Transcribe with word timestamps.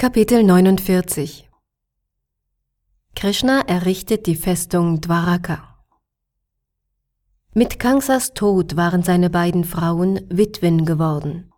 Kapitel 0.00 0.42
49 0.44 1.46
Krishna 3.14 3.60
errichtet 3.66 4.24
die 4.24 4.34
Festung 4.34 5.02
Dwaraka. 5.02 5.76
Mit 7.52 7.78
Kangsas 7.78 8.32
Tod 8.32 8.78
waren 8.78 9.02
seine 9.02 9.28
beiden 9.28 9.64
Frauen 9.64 10.22
Witwen 10.30 10.86
geworden. 10.86 11.52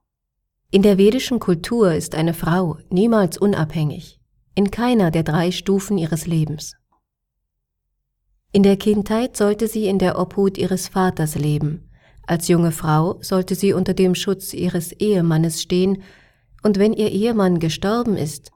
In 0.72 0.82
der 0.82 0.98
vedischen 0.98 1.38
Kultur 1.38 1.94
ist 1.94 2.16
eine 2.16 2.34
Frau 2.34 2.78
niemals 2.90 3.38
unabhängig, 3.38 4.18
in 4.56 4.72
keiner 4.72 5.12
der 5.12 5.22
drei 5.22 5.52
Stufen 5.52 5.96
ihres 5.96 6.26
Lebens. 6.26 6.74
In 8.50 8.64
der 8.64 8.76
Kindheit 8.76 9.36
sollte 9.36 9.68
sie 9.68 9.86
in 9.86 10.00
der 10.00 10.18
Obhut 10.18 10.58
ihres 10.58 10.88
Vaters 10.88 11.36
leben, 11.36 11.88
als 12.26 12.48
junge 12.48 12.72
Frau 12.72 13.22
sollte 13.22 13.54
sie 13.54 13.72
unter 13.72 13.94
dem 13.94 14.16
Schutz 14.16 14.52
ihres 14.52 14.90
Ehemannes 14.90 15.62
stehen 15.62 16.02
und 16.62 16.78
wenn 16.78 16.92
ihr 16.92 17.10
Ehemann 17.10 17.58
gestorben 17.58 18.16
ist, 18.16 18.50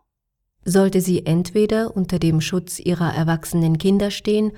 sollte 0.65 1.01
sie 1.01 1.27
entweder 1.27 1.97
unter 1.97 2.19
dem 2.19 2.41
Schutz 2.41 2.81
ihrer 2.81 3.15
erwachsenen 3.15 3.79
Kinder 3.79 4.11
stehen 4.11 4.53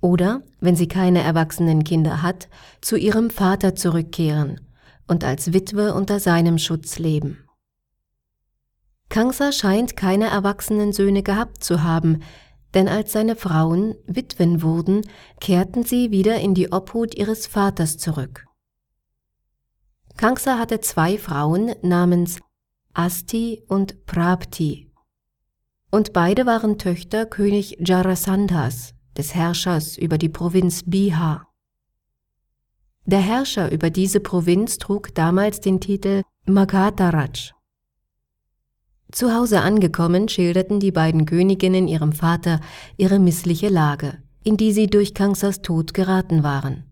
oder, 0.00 0.42
wenn 0.60 0.76
sie 0.76 0.88
keine 0.88 1.22
erwachsenen 1.22 1.82
Kinder 1.84 2.22
hat, 2.22 2.48
zu 2.80 2.96
ihrem 2.96 3.30
Vater 3.30 3.74
zurückkehren 3.74 4.60
und 5.08 5.24
als 5.24 5.52
Witwe 5.52 5.94
unter 5.94 6.20
seinem 6.20 6.58
Schutz 6.58 6.98
leben. 6.98 7.38
Kangsa 9.08 9.52
scheint 9.52 9.96
keine 9.96 10.26
erwachsenen 10.26 10.92
Söhne 10.92 11.22
gehabt 11.22 11.62
zu 11.62 11.82
haben, 11.82 12.22
denn 12.74 12.88
als 12.88 13.12
seine 13.12 13.36
Frauen 13.36 13.94
Witwen 14.06 14.62
wurden, 14.62 15.02
kehrten 15.40 15.84
sie 15.84 16.10
wieder 16.10 16.38
in 16.40 16.54
die 16.54 16.72
Obhut 16.72 17.14
ihres 17.14 17.46
Vaters 17.46 17.96
zurück. 17.96 18.44
Kangsa 20.16 20.58
hatte 20.58 20.80
zwei 20.80 21.18
Frauen 21.18 21.74
namens 21.82 22.40
Asti 22.98 23.62
und 23.68 24.06
Prapti. 24.06 24.90
Und 25.90 26.14
beide 26.14 26.46
waren 26.46 26.78
Töchter 26.78 27.26
König 27.26 27.76
Jarasandhas, 27.78 28.94
des 29.18 29.34
Herrschers 29.34 29.98
über 29.98 30.16
die 30.16 30.30
Provinz 30.30 30.82
Bihar. 30.86 31.46
Der 33.04 33.20
Herrscher 33.20 33.70
über 33.70 33.90
diese 33.90 34.20
Provinz 34.20 34.78
trug 34.78 35.14
damals 35.14 35.60
den 35.60 35.78
Titel 35.78 36.22
Magadharaj. 36.46 37.52
Zu 39.12 39.34
Hause 39.34 39.60
angekommen 39.60 40.30
schilderten 40.30 40.80
die 40.80 40.90
beiden 40.90 41.26
Königinnen 41.26 41.88
ihrem 41.88 42.14
Vater 42.14 42.60
ihre 42.96 43.18
missliche 43.18 43.68
Lage, 43.68 44.22
in 44.42 44.56
die 44.56 44.72
sie 44.72 44.86
durch 44.86 45.12
Kangsas 45.12 45.60
Tod 45.60 45.92
geraten 45.92 46.42
waren. 46.42 46.84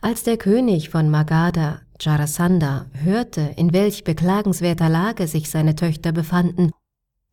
Als 0.00 0.22
der 0.22 0.38
König 0.38 0.88
von 0.88 1.10
Magadha 1.10 1.82
Jarasandha 2.04 2.86
hörte, 2.94 3.54
in 3.56 3.72
welch 3.72 4.02
beklagenswerter 4.02 4.88
Lage 4.88 5.28
sich 5.28 5.48
seine 5.48 5.76
Töchter 5.76 6.10
befanden 6.10 6.72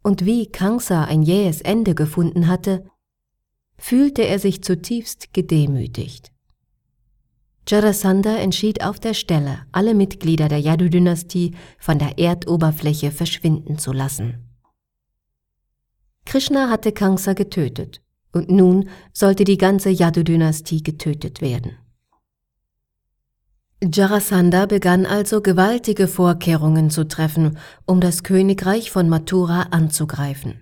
und 0.03 0.25
wie 0.25 0.45
Kangsa 0.45 1.05
ein 1.05 1.23
jähes 1.23 1.61
Ende 1.61 1.95
gefunden 1.95 2.47
hatte, 2.47 2.85
fühlte 3.77 4.21
er 4.21 4.37
sich 4.37 4.63
zutiefst 4.63 5.33
gedemütigt. 5.33 6.31
Jarasandha 7.67 8.35
entschied 8.37 8.83
auf 8.83 8.99
der 8.99 9.15
Stelle, 9.15 9.65
alle 9.71 9.95
Mitglieder 9.95 10.47
der 10.49 10.59
Yadu-Dynastie 10.59 11.55
von 11.79 11.97
der 11.97 12.19
Erdoberfläche 12.19 13.11
verschwinden 13.11 13.79
zu 13.79 13.91
lassen. 13.91 14.49
Krishna 16.25 16.69
hatte 16.69 16.91
Kangsa 16.91 17.33
getötet, 17.33 18.01
und 18.33 18.51
nun 18.51 18.89
sollte 19.13 19.45
die 19.45 19.57
ganze 19.57 19.89
Yadu-Dynastie 19.89 20.83
getötet 20.83 21.41
werden. 21.41 21.77
Jarasandha 23.81 24.66
begann 24.66 25.05
also 25.05 25.41
gewaltige 25.41 26.09
Vorkehrungen 26.09 26.89
zu 26.89 27.08
treffen, 27.08 27.58
um 27.86 28.02
das 28.02 28.23
Königreich 28.23 28.91
von 28.91 29.08
Mathura 29.08 29.67
anzugreifen. 29.71 30.59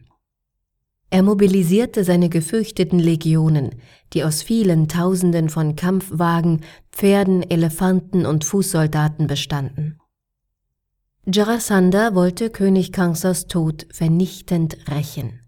Er 1.09 1.23
mobilisierte 1.23 2.03
seine 2.03 2.29
gefürchteten 2.29 2.99
Legionen, 2.99 3.75
die 4.13 4.23
aus 4.23 4.43
vielen 4.43 4.87
Tausenden 4.87 5.49
von 5.49 5.75
Kampfwagen, 5.75 6.61
Pferden, 6.91 7.49
Elefanten 7.49 8.25
und 8.25 8.43
Fußsoldaten 8.43 9.25
bestanden. 9.25 9.99
Jarasandha 11.25 12.13
wollte 12.13 12.49
König 12.51 12.91
Kangsas 12.91 13.47
Tod 13.47 13.87
vernichtend 13.91 14.77
rächen. 14.89 15.41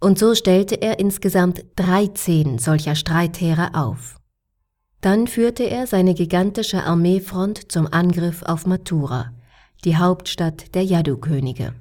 Und 0.00 0.18
so 0.18 0.34
stellte 0.34 0.82
er 0.82 0.98
insgesamt 0.98 1.64
13 1.76 2.58
solcher 2.58 2.94
Streitheere 2.94 3.74
auf. 3.74 4.20
Dann 5.04 5.26
führte 5.26 5.64
er 5.64 5.86
seine 5.86 6.14
gigantische 6.14 6.82
Armeefront 6.82 7.70
zum 7.70 7.86
Angriff 7.92 8.42
auf 8.42 8.64
Mathura, 8.64 9.34
die 9.84 9.98
Hauptstadt 9.98 10.74
der 10.74 10.82
Yadu-Könige, 10.82 11.74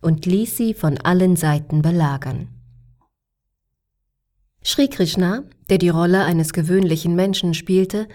und 0.00 0.26
ließ 0.26 0.56
sie 0.56 0.74
von 0.74 0.98
allen 0.98 1.36
Seiten 1.36 1.82
belagern. 1.82 2.48
Sri 4.64 4.88
Krishna, 4.88 5.44
der 5.70 5.78
die 5.78 5.88
Rolle 5.88 6.24
eines 6.24 6.52
gewöhnlichen 6.52 7.14
Menschen 7.14 7.54
spielte, 7.54 8.08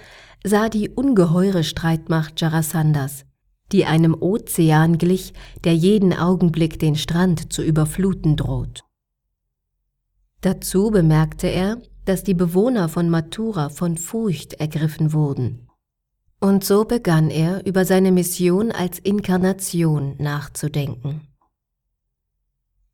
sah 0.43 0.67
die 0.67 0.89
ungeheure 0.89 1.63
Streitmacht 1.63 2.41
Jarasandhas, 2.41 3.23
die 3.71 3.85
einem 3.85 4.13
Ozean 4.13 4.97
glich, 4.97 5.31
der 5.63 5.73
jeden 5.73 6.11
Augenblick 6.11 6.79
den 6.79 6.97
Strand 6.97 7.53
zu 7.53 7.63
überfluten 7.63 8.35
droht. 8.35 8.83
Dazu 10.41 10.91
bemerkte 10.91 11.47
er, 11.47 11.77
dass 12.05 12.23
die 12.23 12.33
Bewohner 12.33 12.89
von 12.89 13.09
Mathura 13.09 13.69
von 13.69 13.97
Furcht 13.97 14.53
ergriffen 14.55 15.13
wurden. 15.13 15.67
Und 16.39 16.63
so 16.63 16.85
begann 16.85 17.29
er 17.29 17.65
über 17.65 17.85
seine 17.85 18.11
Mission 18.11 18.71
als 18.71 18.99
Inkarnation 18.99 20.15
nachzudenken. 20.19 21.21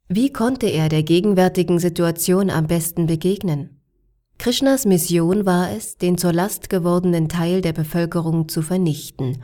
Wie 0.07 0.31
konnte 0.31 0.67
er 0.67 0.89
der 0.89 1.03
gegenwärtigen 1.03 1.79
Situation 1.79 2.49
am 2.49 2.67
besten 2.67 3.07
begegnen? 3.07 3.81
Krishnas 4.37 4.85
Mission 4.85 5.45
war 5.45 5.71
es, 5.71 5.97
den 5.97 6.17
zur 6.17 6.33
Last 6.33 6.69
gewordenen 6.69 7.27
Teil 7.27 7.61
der 7.61 7.73
Bevölkerung 7.73 8.47
zu 8.47 8.61
vernichten, 8.61 9.43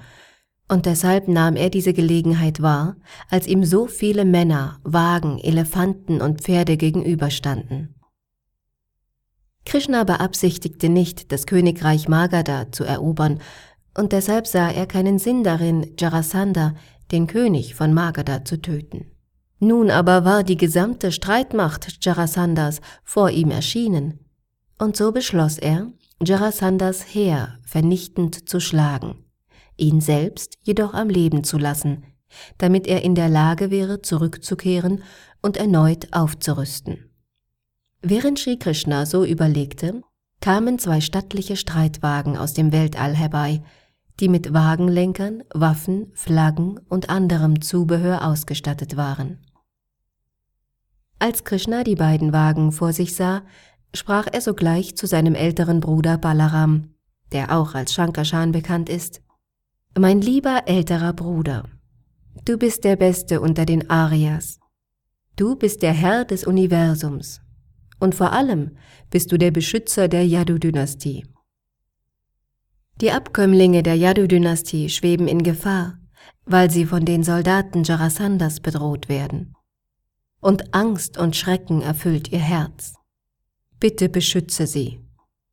und 0.67 0.87
deshalb 0.87 1.27
nahm 1.27 1.55
er 1.55 1.69
diese 1.69 1.93
Gelegenheit 1.93 2.61
wahr, 2.61 2.95
als 3.29 3.45
ihm 3.45 3.63
so 3.63 3.85
viele 3.85 4.25
Männer, 4.25 4.79
Wagen, 4.83 5.37
Elefanten 5.37 6.21
und 6.21 6.41
Pferde 6.41 6.77
gegenüberstanden. 6.77 7.94
Krishna 9.65 10.03
beabsichtigte 10.03 10.89
nicht, 10.89 11.31
das 11.31 11.47
Königreich 11.47 12.07
Magadha 12.07 12.71
zu 12.71 12.83
erobern, 12.83 13.39
und 13.97 14.11
deshalb 14.11 14.45
sah 14.45 14.69
er 14.69 14.85
keinen 14.85 15.19
Sinn 15.19 15.43
darin, 15.43 15.93
Jarasandha, 15.99 16.75
den 17.11 17.27
König 17.27 17.75
von 17.75 17.93
Magadha, 17.93 18.45
zu 18.45 18.61
töten. 18.61 19.11
Nun 19.59 19.89
aber 19.89 20.25
war 20.25 20.43
die 20.43 20.57
gesamte 20.57 21.11
Streitmacht 21.11 22.03
Jarasandhas 22.05 22.81
vor 23.03 23.31
ihm 23.31 23.51
erschienen, 23.51 24.19
und 24.77 24.97
so 24.97 25.11
beschloss 25.11 25.57
er, 25.57 25.91
Jarasandhas 26.23 27.01
Heer 27.13 27.59
vernichtend 27.65 28.47
zu 28.49 28.59
schlagen, 28.59 29.25
ihn 29.77 30.01
selbst 30.01 30.57
jedoch 30.61 30.93
am 30.93 31.09
Leben 31.09 31.43
zu 31.43 31.57
lassen, 31.57 32.03
damit 32.57 32.85
er 32.85 33.03
in 33.03 33.15
der 33.15 33.29
Lage 33.29 33.71
wäre, 33.71 34.01
zurückzukehren 34.01 35.03
und 35.41 35.57
erneut 35.57 36.07
aufzurüsten. 36.11 37.14
Während 38.07 38.37
Sri 38.37 38.59
Krishna 38.59 39.07
so 39.07 39.25
überlegte, 39.25 40.03
kamen 40.39 40.77
zwei 40.77 41.01
stattliche 41.01 41.55
Streitwagen 41.55 42.37
aus 42.37 42.53
dem 42.53 42.71
Weltall 42.71 43.15
herbei, 43.15 43.63
die 44.19 44.29
mit 44.29 44.53
Wagenlenkern, 44.53 45.41
Waffen, 45.51 46.11
Flaggen 46.13 46.79
und 46.87 47.09
anderem 47.09 47.61
Zubehör 47.61 48.23
ausgestattet 48.23 48.95
waren. 48.95 49.39
Als 51.17 51.45
Krishna 51.45 51.83
die 51.83 51.95
beiden 51.95 52.31
Wagen 52.31 52.71
vor 52.71 52.93
sich 52.93 53.15
sah, 53.15 53.41
sprach 53.91 54.27
er 54.31 54.41
sogleich 54.41 54.95
zu 54.95 55.07
seinem 55.07 55.33
älteren 55.33 55.79
Bruder 55.79 56.19
Balaram, 56.19 56.93
der 57.31 57.57
auch 57.57 57.73
als 57.73 57.91
Shankarshan 57.91 58.51
bekannt 58.51 58.87
ist. 58.87 59.23
Mein 59.97 60.21
lieber 60.21 60.67
älterer 60.67 61.13
Bruder, 61.13 61.63
du 62.45 62.59
bist 62.59 62.83
der 62.83 62.97
Beste 62.97 63.41
unter 63.41 63.65
den 63.65 63.89
Aryas. 63.89 64.59
Du 65.35 65.55
bist 65.55 65.81
der 65.81 65.93
Herr 65.93 66.23
des 66.23 66.45
Universums 66.45 67.41
und 67.99 68.15
vor 68.15 68.31
allem 68.31 68.77
bist 69.09 69.31
du 69.31 69.37
der 69.37 69.51
Beschützer 69.51 70.07
der 70.07 70.25
Yadu-Dynastie. 70.25 71.25
Die 73.01 73.11
Abkömmlinge 73.11 73.83
der 73.83 73.95
Yadu-Dynastie 73.95 74.89
schweben 74.89 75.27
in 75.27 75.43
Gefahr, 75.43 75.99
weil 76.45 76.71
sie 76.71 76.85
von 76.85 77.05
den 77.05 77.23
Soldaten 77.23 77.83
Jarasandhas 77.83 78.61
bedroht 78.61 79.09
werden. 79.09 79.53
Und 80.39 80.73
Angst 80.73 81.17
und 81.17 81.35
Schrecken 81.35 81.81
erfüllt 81.81 82.31
ihr 82.31 82.39
Herz. 82.39 82.93
Bitte 83.79 84.09
beschütze 84.09 84.67
sie. 84.67 85.01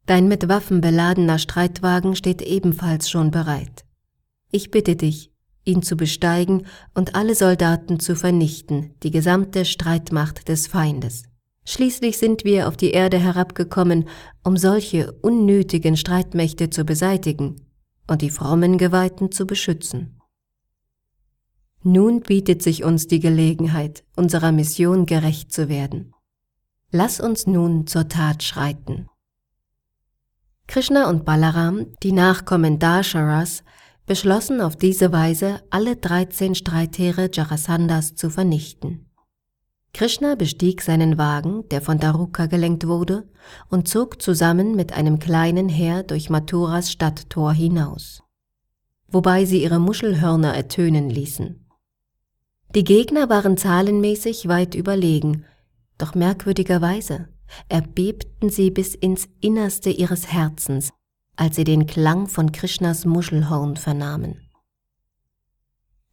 Dein 0.06 0.28
mit 0.28 0.48
Waffen 0.48 0.80
beladener 0.80 1.38
Streitwagen 1.38 2.14
steht 2.14 2.42
ebenfalls 2.42 3.08
schon 3.08 3.30
bereit. 3.30 3.84
Ich 4.50 4.70
bitte 4.70 4.96
dich, 4.96 5.32
ihn 5.64 5.82
zu 5.82 5.96
besteigen 5.96 6.66
und 6.94 7.14
alle 7.14 7.34
Soldaten 7.34 8.00
zu 8.00 8.16
vernichten, 8.16 8.94
die 9.02 9.10
gesamte 9.10 9.64
Streitmacht 9.64 10.48
des 10.48 10.66
Feindes. 10.66 11.24
Schließlich 11.64 12.18
sind 12.18 12.44
wir 12.44 12.66
auf 12.68 12.76
die 12.76 12.90
Erde 12.90 13.18
herabgekommen, 13.18 14.08
um 14.42 14.56
solche 14.56 15.12
unnötigen 15.22 15.96
Streitmächte 15.96 16.70
zu 16.70 16.84
beseitigen 16.84 17.66
und 18.08 18.22
die 18.22 18.30
frommen 18.30 18.78
Geweihten 18.78 19.30
zu 19.30 19.46
beschützen. 19.46 20.18
Nun 21.84 22.20
bietet 22.20 22.62
sich 22.62 22.84
uns 22.84 23.06
die 23.06 23.20
Gelegenheit, 23.20 24.04
unserer 24.16 24.52
Mission 24.52 25.06
gerecht 25.06 25.52
zu 25.52 25.68
werden. 25.68 26.14
Lass 26.90 27.20
uns 27.20 27.46
nun 27.46 27.86
zur 27.86 28.08
Tat 28.08 28.42
schreiten. 28.42 29.08
Krishna 30.66 31.08
und 31.08 31.24
Balaram, 31.24 31.86
die 32.02 32.12
Nachkommen 32.12 32.78
Dasharas, 32.78 33.64
beschlossen 34.06 34.60
auf 34.60 34.76
diese 34.76 35.12
Weise, 35.12 35.60
alle 35.70 35.96
13 35.96 36.54
Streithähne 36.54 37.30
Jarasandas 37.32 38.14
zu 38.14 38.30
vernichten. 38.30 39.11
Krishna 39.94 40.36
bestieg 40.36 40.80
seinen 40.80 41.18
Wagen, 41.18 41.68
der 41.68 41.82
von 41.82 41.98
Daruka 41.98 42.46
gelenkt 42.46 42.86
wurde, 42.86 43.28
und 43.68 43.88
zog 43.88 44.22
zusammen 44.22 44.74
mit 44.74 44.92
einem 44.92 45.18
kleinen 45.18 45.68
Heer 45.68 46.02
durch 46.02 46.30
Mathuras 46.30 46.90
Stadttor 46.90 47.52
hinaus, 47.52 48.22
wobei 49.08 49.44
sie 49.44 49.62
ihre 49.62 49.78
Muschelhörner 49.78 50.54
ertönen 50.54 51.10
ließen. 51.10 51.66
Die 52.74 52.84
Gegner 52.84 53.28
waren 53.28 53.58
zahlenmäßig 53.58 54.48
weit 54.48 54.74
überlegen, 54.74 55.44
doch 55.98 56.14
merkwürdigerweise 56.14 57.28
erbebten 57.68 58.48
sie 58.48 58.70
bis 58.70 58.94
ins 58.94 59.28
Innerste 59.40 59.90
ihres 59.90 60.32
Herzens, 60.32 60.90
als 61.36 61.56
sie 61.56 61.64
den 61.64 61.86
Klang 61.86 62.28
von 62.28 62.50
Krishnas 62.50 63.04
Muschelhorn 63.04 63.76
vernahmen. 63.76 64.40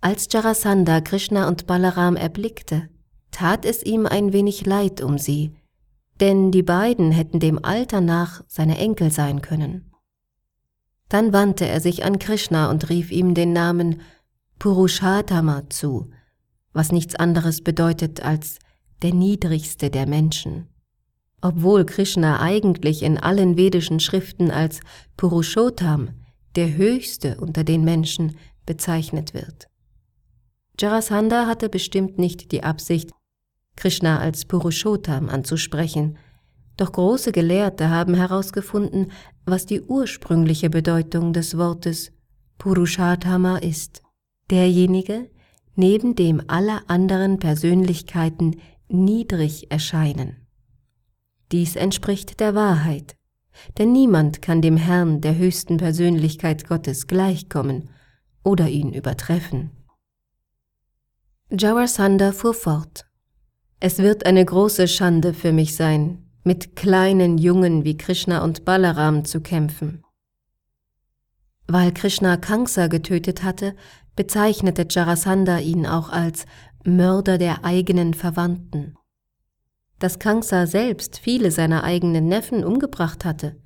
Als 0.02 0.28
Jarasandha 0.30 1.00
Krishna 1.00 1.48
und 1.48 1.66
Balaram 1.66 2.18
erblickte, 2.18 2.90
tat 3.39 3.63
es 3.63 3.83
ihm 3.83 4.06
ein 4.06 4.33
wenig 4.33 4.65
leid 4.65 5.00
um 5.00 5.18
sie, 5.18 5.56
denn 6.19 6.51
die 6.51 6.62
beiden 6.62 7.13
hätten 7.13 7.39
dem 7.39 7.63
Alter 7.63 8.01
nach 8.01 8.44
seine 8.47 8.77
Enkel 8.77 9.12
sein 9.12 9.41
können. 9.41 9.94
Dann 11.07 11.31
wandte 11.31 11.65
er 11.65 11.80
sich 11.80 12.03
an 12.03 12.19
Krishna 12.19 12.69
und 12.69 12.89
rief 12.89 13.12
ihm 13.12 13.36
den 13.36 13.53
Namen 13.53 14.01
Purushatama 14.59 15.69
zu, 15.69 16.09
was 16.74 16.91
nichts 16.91 17.15
anderes 17.15 17.63
bedeutet 17.63 18.21
als 18.21 18.59
der 19.03 19.13
niedrigste 19.13 19.89
der 19.89 20.06
Menschen. 20.06 20.68
Obwohl 21.39 21.86
Krishna 21.86 22.41
eigentlich 22.41 23.03
in 23.03 23.18
allen 23.18 23.56
vedischen 23.56 24.01
Schriften 24.01 24.51
als 24.51 24.81
Purushottam, 25.15 26.09
der 26.57 26.75
höchste 26.75 27.38
unter 27.39 27.63
den 27.63 27.86
Menschen, 27.86 28.36
bezeichnet 28.65 29.33
wird. 29.33 29.69
Jarasandha 30.77 31.47
hatte 31.47 31.69
bestimmt 31.69 32.19
nicht 32.19 32.51
die 32.51 32.63
Absicht, 32.63 33.12
Krishna 33.80 34.20
als 34.20 34.44
Purushottam 34.44 35.30
anzusprechen, 35.30 36.18
doch 36.76 36.92
große 36.92 37.31
Gelehrte 37.31 37.90
haben 37.90 38.14
herausgefunden, 38.14 39.12
was 39.46 39.66
die 39.66 39.81
ursprüngliche 39.81 40.70
Bedeutung 40.70 41.31
des 41.31 41.58
Wortes 41.58 42.12
Purushatama 42.58 43.58
ist. 43.58 44.04
Derjenige, 44.50 45.30
neben 45.76 46.14
dem 46.16 46.42
alle 46.48 46.90
anderen 46.90 47.40
Persönlichkeiten 47.40 48.58
niedrig 48.90 49.72
erscheinen. 49.72 50.46
Dies 51.54 51.78
entspricht 51.78 52.42
der 52.42 52.56
Wahrheit, 52.56 53.16
denn 53.78 53.94
niemand 53.94 54.42
kann 54.42 54.62
dem 54.62 54.75
Herrn 54.75 55.22
der 55.22 55.38
höchsten 55.38 55.78
Persönlichkeit 55.78 56.68
Gottes 56.68 57.08
gleichkommen 57.08 57.90
oder 58.44 58.68
ihn 58.68 58.92
übertreffen. 58.92 59.72
Jawasanda 61.50 62.34
fuhr 62.34 62.54
fort. 62.54 63.09
Es 63.81 64.00
wird 64.00 64.26
eine 64.26 64.44
große 64.44 64.90
Schande 64.90 65.34
für 65.34 65.54
mich 65.54 65.76
sein, 65.76 66.30
mit 66.44 66.76
kleinen 66.76 67.38
Jungen 67.38 67.86
wie 67.86 67.96
Krishna 67.96 68.44
und 68.44 68.66
Balaram 68.66 69.24
zu 69.24 69.40
kämpfen. 69.40 70.04
Weil 71.66 71.94
Krishna 71.94 72.36
Kansa 72.36 72.88
getötet 72.88 73.44
hatte, 73.44 73.76
bezeichnete 74.18 74.86
Jarasandha 74.90 75.60
ihn 75.60 75.86
auch 75.86 76.10
als 76.10 76.46
Mörder 76.84 77.38
der 77.38 77.64
eigenen 77.64 78.14
Verwandten. 78.14 78.96
Dass 79.98 80.20
Kansa 80.20 80.66
selbst 80.66 81.18
viele 81.18 81.52
seiner 81.52 81.84
eigenen 81.86 82.28
Neffen 82.28 82.66
umgebracht 82.66 83.24
hatte, 83.24 83.62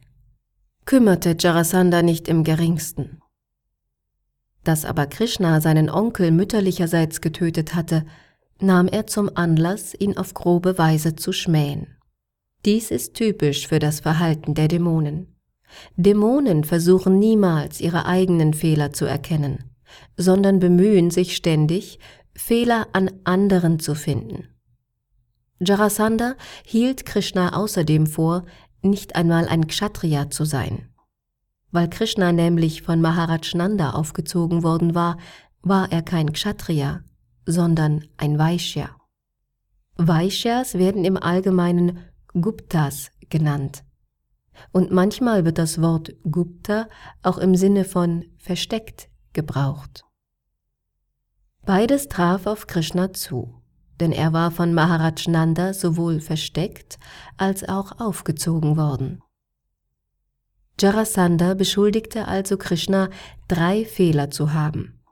kümmerte 0.85 1.35
Jarasandha 1.39 2.03
nicht 2.03 2.27
im 2.27 2.43
geringsten. 2.43 3.19
Dass 4.63 4.85
aber 4.85 5.07
Krishna 5.07 5.59
seinen 5.59 5.89
Onkel 5.89 6.29
mütterlicherseits 6.29 7.19
getötet 7.19 7.73
hatte, 7.73 8.05
nahm 8.59 8.87
er 8.87 9.07
zum 9.07 9.29
Anlass, 9.35 9.93
ihn 9.93 10.17
auf 10.17 10.33
grobe 10.33 10.77
Weise 10.77 11.15
zu 11.15 11.31
schmähen. 11.31 11.87
Dies 12.65 12.91
ist 12.91 13.13
typisch 13.13 13.67
für 13.67 13.79
das 13.79 13.99
Verhalten 13.99 14.53
der 14.53 14.67
Dämonen. 14.67 15.35
Dämonen 15.95 16.63
versuchen 16.63 17.19
niemals 17.19 17.81
ihre 17.81 18.05
eigenen 18.05 18.53
Fehler 18.53 18.93
zu 18.93 19.05
erkennen 19.05 19.69
sondern 20.17 20.59
bemühen 20.59 21.11
sich 21.11 21.35
ständig, 21.35 21.99
Fehler 22.35 22.87
an 22.93 23.11
anderen 23.23 23.79
zu 23.79 23.95
finden. 23.95 24.47
Jarasandha 25.59 26.35
hielt 26.65 27.05
Krishna 27.05 27.55
außerdem 27.55 28.07
vor, 28.07 28.45
nicht 28.81 29.15
einmal 29.15 29.47
ein 29.47 29.67
Kshatriya 29.67 30.29
zu 30.29 30.45
sein. 30.45 30.89
Weil 31.71 31.89
Krishna 31.89 32.31
nämlich 32.31 32.81
von 32.81 33.01
Maharaj 33.01 33.55
Nanda 33.55 33.91
aufgezogen 33.91 34.63
worden 34.63 34.93
war, 34.93 35.17
war 35.61 35.91
er 35.91 36.01
kein 36.01 36.33
Kshatriya, 36.33 37.01
sondern 37.45 38.05
ein 38.17 38.37
Vaishya. 38.37 38.89
Vaishyas 39.97 40.75
werden 40.75 41.05
im 41.05 41.17
Allgemeinen 41.17 41.99
Guptas 42.33 43.11
genannt. 43.29 43.83
Und 44.71 44.91
manchmal 44.91 45.45
wird 45.45 45.57
das 45.57 45.81
Wort 45.81 46.15
Gupta 46.29 46.87
auch 47.21 47.37
im 47.37 47.55
Sinne 47.55 47.85
von 47.85 48.25
versteckt 48.37 49.09
gebraucht. 49.33 50.03
Beides 51.65 52.07
traf 52.07 52.45
auf 52.45 52.67
Krishna 52.67 53.13
zu, 53.13 53.61
denn 53.99 54.11
er 54.11 54.33
war 54.33 54.51
von 54.51 54.73
Maharaj 54.73 55.27
Nanda 55.27 55.73
sowohl 55.73 56.19
versteckt 56.19 56.99
als 57.37 57.67
auch 57.67 57.99
aufgezogen 57.99 58.77
worden. 58.77 59.21
Jarasandha 60.79 61.53
beschuldigte 61.53 62.27
also 62.27 62.57
Krishna, 62.57 63.09
drei 63.47 63.85
Fehler 63.85 64.31
zu 64.31 64.53
haben. 64.53 65.02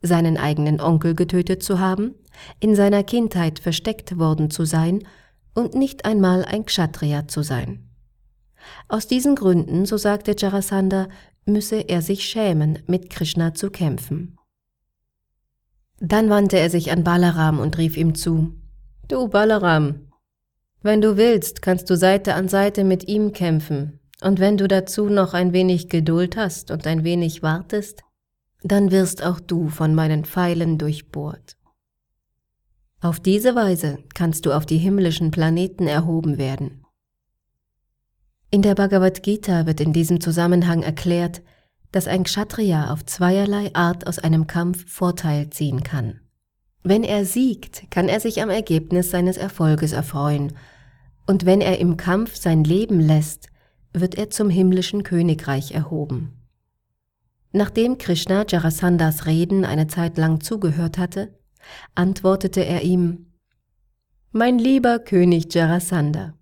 Seinen 0.00 0.36
eigenen 0.36 0.80
Onkel 0.80 1.14
getötet 1.14 1.62
zu 1.62 1.78
haben, 1.78 2.14
in 2.60 2.76
seiner 2.76 3.02
Kindheit 3.02 3.58
versteckt 3.58 4.18
worden 4.18 4.50
zu 4.50 4.64
sein 4.64 5.02
und 5.54 5.74
nicht 5.74 6.04
einmal 6.04 6.44
ein 6.44 6.64
Kshatriya 6.64 7.26
zu 7.26 7.42
sein. 7.42 7.88
Aus 8.88 9.06
diesen 9.06 9.34
Gründen, 9.34 9.86
so 9.86 9.96
sagte 9.96 10.34
Jarasandha, 10.38 11.08
müsse 11.46 11.80
er 11.80 12.02
sich 12.02 12.24
schämen, 12.24 12.80
mit 12.86 13.10
Krishna 13.10 13.54
zu 13.54 13.70
kämpfen. 13.70 14.36
Dann 16.00 16.30
wandte 16.30 16.58
er 16.58 16.70
sich 16.70 16.92
an 16.92 17.02
Balaram 17.02 17.58
und 17.58 17.76
rief 17.78 17.96
ihm 17.96 18.14
zu, 18.14 18.54
Du 19.08 19.28
Balaram, 19.28 20.08
wenn 20.82 21.00
du 21.00 21.16
willst, 21.16 21.60
kannst 21.60 21.90
du 21.90 21.96
Seite 21.96 22.34
an 22.34 22.48
Seite 22.48 22.84
mit 22.84 23.08
ihm 23.08 23.32
kämpfen, 23.32 23.98
und 24.22 24.38
wenn 24.38 24.56
du 24.56 24.68
dazu 24.68 25.08
noch 25.08 25.34
ein 25.34 25.52
wenig 25.52 25.88
Geduld 25.88 26.36
hast 26.36 26.70
und 26.70 26.86
ein 26.86 27.02
wenig 27.02 27.42
wartest, 27.42 28.04
dann 28.62 28.90
wirst 28.90 29.22
auch 29.22 29.40
du 29.40 29.68
von 29.68 29.94
meinen 29.94 30.24
Pfeilen 30.24 30.78
durchbohrt. 30.78 31.56
Auf 33.00 33.20
diese 33.20 33.54
Weise 33.54 33.98
kannst 34.14 34.44
du 34.46 34.52
auf 34.52 34.66
die 34.66 34.78
himmlischen 34.78 35.30
Planeten 35.30 35.86
erhoben 35.86 36.36
werden. 36.36 36.84
In 38.50 38.62
der 38.62 38.74
Bhagavad 38.74 39.22
Gita 39.22 39.66
wird 39.66 39.80
in 39.80 39.92
diesem 39.92 40.20
Zusammenhang 40.20 40.82
erklärt, 40.82 41.42
dass 41.92 42.08
ein 42.08 42.24
Kshatriya 42.24 42.92
auf 42.92 43.04
zweierlei 43.04 43.74
Art 43.74 44.06
aus 44.06 44.18
einem 44.18 44.46
Kampf 44.46 44.90
Vorteil 44.90 45.50
ziehen 45.50 45.82
kann. 45.82 46.20
Wenn 46.82 47.04
er 47.04 47.24
siegt, 47.24 47.90
kann 47.90 48.08
er 48.08 48.20
sich 48.20 48.42
am 48.42 48.50
Ergebnis 48.50 49.10
seines 49.10 49.36
Erfolges 49.36 49.92
erfreuen, 49.92 50.54
und 51.26 51.44
wenn 51.44 51.60
er 51.60 51.78
im 51.78 51.98
Kampf 51.98 52.36
sein 52.36 52.64
Leben 52.64 53.00
lässt, 53.00 53.48
wird 53.92 54.14
er 54.14 54.30
zum 54.30 54.48
himmlischen 54.48 55.02
Königreich 55.02 55.72
erhoben. 55.72 56.37
Nachdem 57.52 57.96
Krishna 57.98 58.44
Jarasandhas 58.46 59.26
Reden 59.26 59.64
eine 59.64 59.86
Zeit 59.86 60.18
lang 60.18 60.40
zugehört 60.40 60.98
hatte, 60.98 61.34
antwortete 61.94 62.64
er 62.64 62.82
ihm 62.82 63.26
Mein 64.32 64.58
lieber 64.58 64.98
König 64.98 65.52
Jarasandha, 65.54 66.34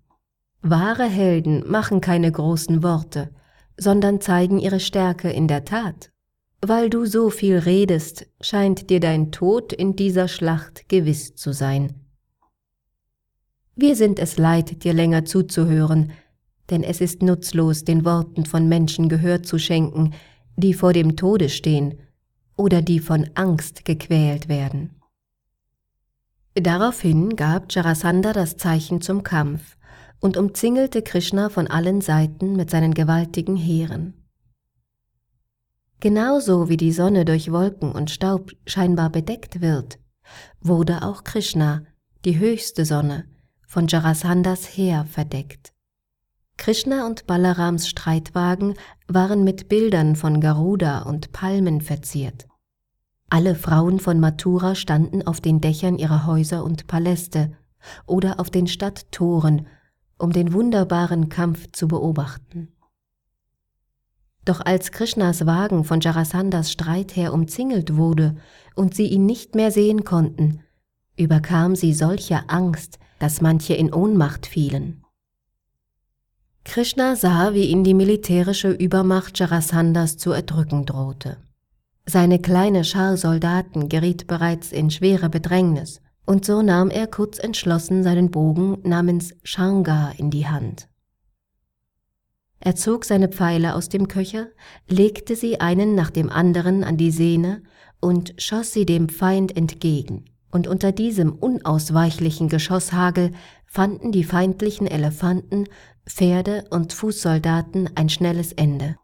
Wahre 0.61 1.05
Helden 1.05 1.63
machen 1.69 2.01
keine 2.01 2.31
großen 2.31 2.83
Worte, 2.83 3.29
sondern 3.77 4.19
zeigen 4.19 4.59
ihre 4.59 4.79
Stärke 4.79 5.29
in 5.29 5.47
der 5.47 5.65
Tat. 5.65 6.11
Weil 6.61 6.89
du 6.89 7.05
so 7.05 7.29
viel 7.29 7.57
redest, 7.59 8.27
scheint 8.41 8.89
dir 8.89 8.99
dein 8.99 9.31
Tod 9.31 9.71
in 9.71 9.95
dieser 9.95 10.27
Schlacht 10.27 10.89
gewiss 10.89 11.35
zu 11.35 11.53
sein. 11.53 11.93
Wir 13.75 13.95
sind 13.95 14.17
es 14.17 14.37
leid, 14.37 14.83
dir 14.83 14.93
länger 14.93 15.23
zuzuhören, 15.23 16.11
denn 16.71 16.83
es 16.83 16.99
ist 16.99 17.21
nutzlos, 17.21 17.83
den 17.83 18.03
Worten 18.03 18.45
von 18.45 18.67
Menschen 18.67 19.07
Gehör 19.07 19.43
zu 19.43 19.59
schenken, 19.59 20.15
die 20.57 20.73
vor 20.73 20.91
dem 20.91 21.15
Tode 21.15 21.47
stehen 21.47 21.99
oder 22.57 22.81
die 22.81 22.99
von 22.99 23.29
Angst 23.35 23.85
gequält 23.85 24.49
werden. 24.49 25.01
Daraufhin 26.55 27.35
gab 27.35 27.71
Jarasandha 27.71 28.33
das 28.33 28.57
Zeichen 28.57 28.99
zum 28.99 29.23
Kampf, 29.23 29.77
und 30.19 30.37
umzingelte 30.37 31.01
Krishna 31.01 31.49
von 31.49 31.67
allen 31.67 32.01
Seiten 32.01 32.55
mit 32.55 32.69
seinen 32.69 32.93
gewaltigen 32.93 33.55
Heeren. 33.55 34.13
Genauso 35.99 36.69
wie 36.69 36.77
die 36.77 36.91
Sonne 36.91 37.25
durch 37.25 37.51
Wolken 37.51 37.91
und 37.91 38.11
Staub 38.11 38.51
scheinbar 38.65 39.09
bedeckt 39.09 39.61
wird, 39.61 39.99
wurde 40.59 41.03
auch 41.03 41.23
Krishna, 41.23 41.83
die 42.25 42.37
höchste 42.37 42.85
Sonne, 42.85 43.25
von 43.65 43.87
Jarasandhas 43.87 44.65
Heer 44.77 45.05
verdeckt. 45.05 45.73
Krishna 46.57 47.05
und 47.05 47.27
Balarams 47.27 47.87
Streitwagen 47.87 48.73
waren 49.07 49.43
mit 49.43 49.69
Bildern 49.69 50.15
von 50.15 50.41
Garuda 50.41 51.03
und 51.03 51.31
Palmen 51.31 51.81
verziert. 51.81 52.47
Alle 53.29 53.55
Frauen 53.55 53.99
von 53.99 54.19
Mathura 54.19 54.75
standen 54.75 55.25
auf 55.25 55.39
den 55.39 55.61
Dächern 55.61 55.97
ihrer 55.97 56.25
Häuser 56.25 56.63
und 56.63 56.87
Paläste 56.87 57.51
oder 58.05 58.39
auf 58.39 58.49
den 58.49 58.67
Stadttoren, 58.67 59.67
um 60.17 60.31
den 60.31 60.51
wunderbaren 60.51 61.29
Kampf 61.29 61.71
zu 61.71 61.87
beobachten. 61.87 62.69
Doch 64.43 64.61
als 64.65 64.91
Krishnas 64.91 65.45
Wagen 65.45 65.83
von 65.83 65.99
Jarasandhas 65.99 66.71
Streitherr 66.71 67.33
umzingelt 67.33 67.97
wurde 67.97 68.37
und 68.75 68.95
sie 68.95 69.07
ihn 69.07 69.25
nicht 69.25 69.55
mehr 69.55 69.71
sehen 69.71 70.05
konnten, 70.05 70.63
überkam 71.17 71.75
sie 71.75 71.93
solche 71.93 72.49
Angst, 72.49 72.97
dass 73.19 73.41
manche 73.41 73.73
in 73.73 73.93
Ohnmacht 73.93 74.45
fielen. 74.45 75.03
Krishna 76.67 77.15
sah, 77.15 77.53
wie 77.53 77.63
ihn 77.63 77.85
die 77.85 77.93
militärische 77.93 78.69
Übermacht 78.69 79.39
Jarasandhas 79.39 80.17
zu 80.17 80.31
erdrücken 80.31 80.85
drohte. 80.85 81.37
Seine 82.05 82.39
kleine 82.39 82.83
Schar 82.83 83.15
Soldaten 83.15 83.87
geriet 83.87 84.27
bereits 84.27 84.73
in 84.73 84.91
schwere 84.91 85.29
Bedrängnis, 85.29 86.01
und 86.25 86.45
so 86.45 86.61
nahm 86.61 86.89
er 86.89 87.07
kurz 87.07 87.39
entschlossen 87.39 88.03
seinen 88.03 88.31
Bogen 88.31 88.79
namens 88.83 89.33
Shanga 89.43 90.11
in 90.17 90.29
die 90.29 90.47
Hand. 90.47 90.89
Er 92.59 92.75
zog 92.75 93.05
seine 93.05 93.29
Pfeile 93.29 93.73
aus 93.73 93.87
dem 93.87 94.09
Köcher, 94.09 94.47
legte 94.89 95.37
sie 95.37 95.61
einen 95.61 95.95
nach 95.95 96.11
dem 96.11 96.29
anderen 96.29 96.83
an 96.83 96.97
die 96.97 97.11
Sehne 97.11 97.63
und 98.01 98.33
schoss 98.37 98.73
sie 98.73 98.85
dem 98.85 99.07
Feind 99.07 99.55
entgegen, 99.55 100.25
und 100.51 100.67
unter 100.67 100.91
diesem 100.91 101.31
unausweichlichen 101.31 102.49
Geschosshagel 102.49 103.31
fanden 103.65 104.11
die 104.11 104.25
feindlichen 104.25 104.85
Elefanten, 104.85 105.65
Pferde 106.07 106.65
und 106.69 106.93
Fußsoldaten 106.93 107.89
ein 107.95 108.09
schnelles 108.09 108.53
Ende. 108.53 108.95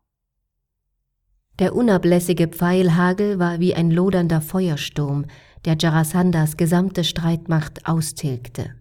Der 1.59 1.75
unablässige 1.75 2.47
Pfeilhagel 2.47 3.37
war 3.37 3.59
wie 3.59 3.75
ein 3.75 3.91
lodernder 3.91 4.41
Feuersturm, 4.41 5.25
der 5.65 5.77
Jarasandhas 5.79 6.57
gesamte 6.57 7.03
Streitmacht 7.03 7.85
austilgte. 7.85 8.73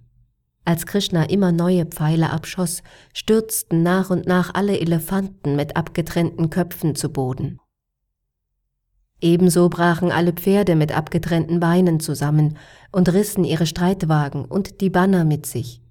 Als 0.65 0.87
Krishna 0.87 1.25
immer 1.25 1.53
neue 1.53 1.85
Pfeile 1.85 2.31
abschoss, 2.31 2.83
stürzten 3.13 3.83
nach 3.83 4.11
und 4.11 4.27
nach 4.27 4.55
alle 4.55 4.79
Elefanten 4.79 5.57
mit 5.57 5.77
abgetrennten 5.77 6.51
Köpfen 6.51 6.95
zu 6.95 7.11
Boden. 7.13 7.59
Ebenso 9.21 9.69
brachen 9.69 10.11
alle 10.11 10.33
Pferde 10.33 10.75
mit 10.75 10.97
abgetrennten 10.97 11.61
Beinen 11.61 12.01
zusammen 12.01 12.57
und 12.91 13.13
rissen 13.13 13.45
ihre 13.45 13.67
Streitwagen 13.67 14.45
und 14.45 14.81
die 14.81 14.91
Banner 14.91 15.25
mit 15.25 15.47
sich. 15.47 15.82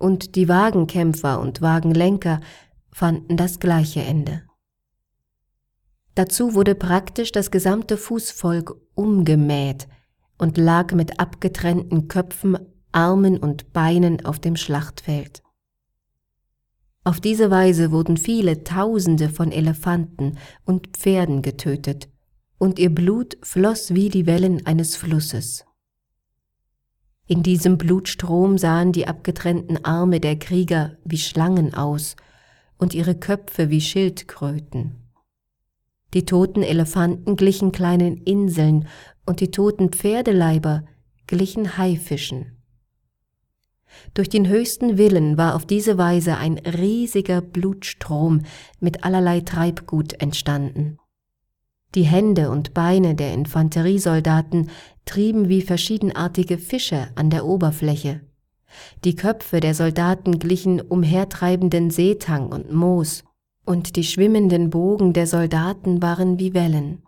Und 0.00 0.34
die 0.34 0.48
Wagenkämpfer 0.48 1.38
und 1.40 1.60
Wagenlenker 1.60 2.40
fanden 2.90 3.36
das 3.36 3.60
gleiche 3.60 4.00
Ende. 4.00 4.42
Dazu 6.14 6.54
wurde 6.54 6.74
praktisch 6.74 7.32
das 7.32 7.50
gesamte 7.50 7.98
Fußvolk 7.98 8.74
umgemäht 8.94 9.88
und 10.38 10.56
lag 10.56 10.94
mit 10.94 11.20
abgetrennten 11.20 12.08
Köpfen, 12.08 12.58
Armen 12.92 13.36
und 13.36 13.74
Beinen 13.74 14.24
auf 14.24 14.38
dem 14.38 14.56
Schlachtfeld. 14.56 15.42
Auf 17.04 17.20
diese 17.20 17.50
Weise 17.50 17.92
wurden 17.92 18.16
viele 18.16 18.64
Tausende 18.64 19.28
von 19.28 19.52
Elefanten 19.52 20.38
und 20.64 20.96
Pferden 20.96 21.42
getötet, 21.42 22.08
und 22.56 22.78
ihr 22.78 22.94
Blut 22.94 23.36
floss 23.42 23.94
wie 23.94 24.08
die 24.08 24.24
Wellen 24.26 24.64
eines 24.66 24.96
Flusses. 24.96 25.66
In 27.30 27.44
diesem 27.44 27.78
Blutstrom 27.78 28.58
sahen 28.58 28.90
die 28.90 29.06
abgetrennten 29.06 29.84
Arme 29.84 30.18
der 30.18 30.36
Krieger 30.36 30.96
wie 31.04 31.16
Schlangen 31.16 31.74
aus 31.74 32.16
und 32.76 32.92
ihre 32.92 33.14
Köpfe 33.14 33.70
wie 33.70 33.80
Schildkröten. 33.80 34.96
Die 36.12 36.24
toten 36.24 36.64
Elefanten 36.64 37.36
glichen 37.36 37.70
kleinen 37.70 38.16
Inseln 38.16 38.88
und 39.26 39.38
die 39.38 39.52
toten 39.52 39.90
Pferdeleiber 39.92 40.82
glichen 41.28 41.78
Haifischen. 41.78 42.64
Durch 44.12 44.28
den 44.28 44.48
höchsten 44.48 44.98
Willen 44.98 45.38
war 45.38 45.54
auf 45.54 45.66
diese 45.66 45.98
Weise 45.98 46.36
ein 46.36 46.58
riesiger 46.58 47.42
Blutstrom 47.42 48.42
mit 48.80 49.04
allerlei 49.04 49.38
Treibgut 49.38 50.14
entstanden. 50.14 50.98
Die 51.94 52.04
Hände 52.04 52.50
und 52.50 52.72
Beine 52.72 53.14
der 53.14 53.34
Infanteriesoldaten 53.34 54.70
trieben 55.04 55.48
wie 55.48 55.62
verschiedenartige 55.62 56.56
Fische 56.58 57.08
an 57.16 57.30
der 57.30 57.44
Oberfläche. 57.44 58.20
Die 59.04 59.16
Köpfe 59.16 59.58
der 59.58 59.74
Soldaten 59.74 60.38
glichen 60.38 60.80
umhertreibenden 60.80 61.90
Seetang 61.90 62.48
und 62.52 62.72
Moos, 62.72 63.24
und 63.64 63.96
die 63.96 64.04
schwimmenden 64.04 64.70
Bogen 64.70 65.12
der 65.12 65.26
Soldaten 65.26 66.02
waren 66.02 66.38
wie 66.38 66.54
Wellen. 66.54 67.02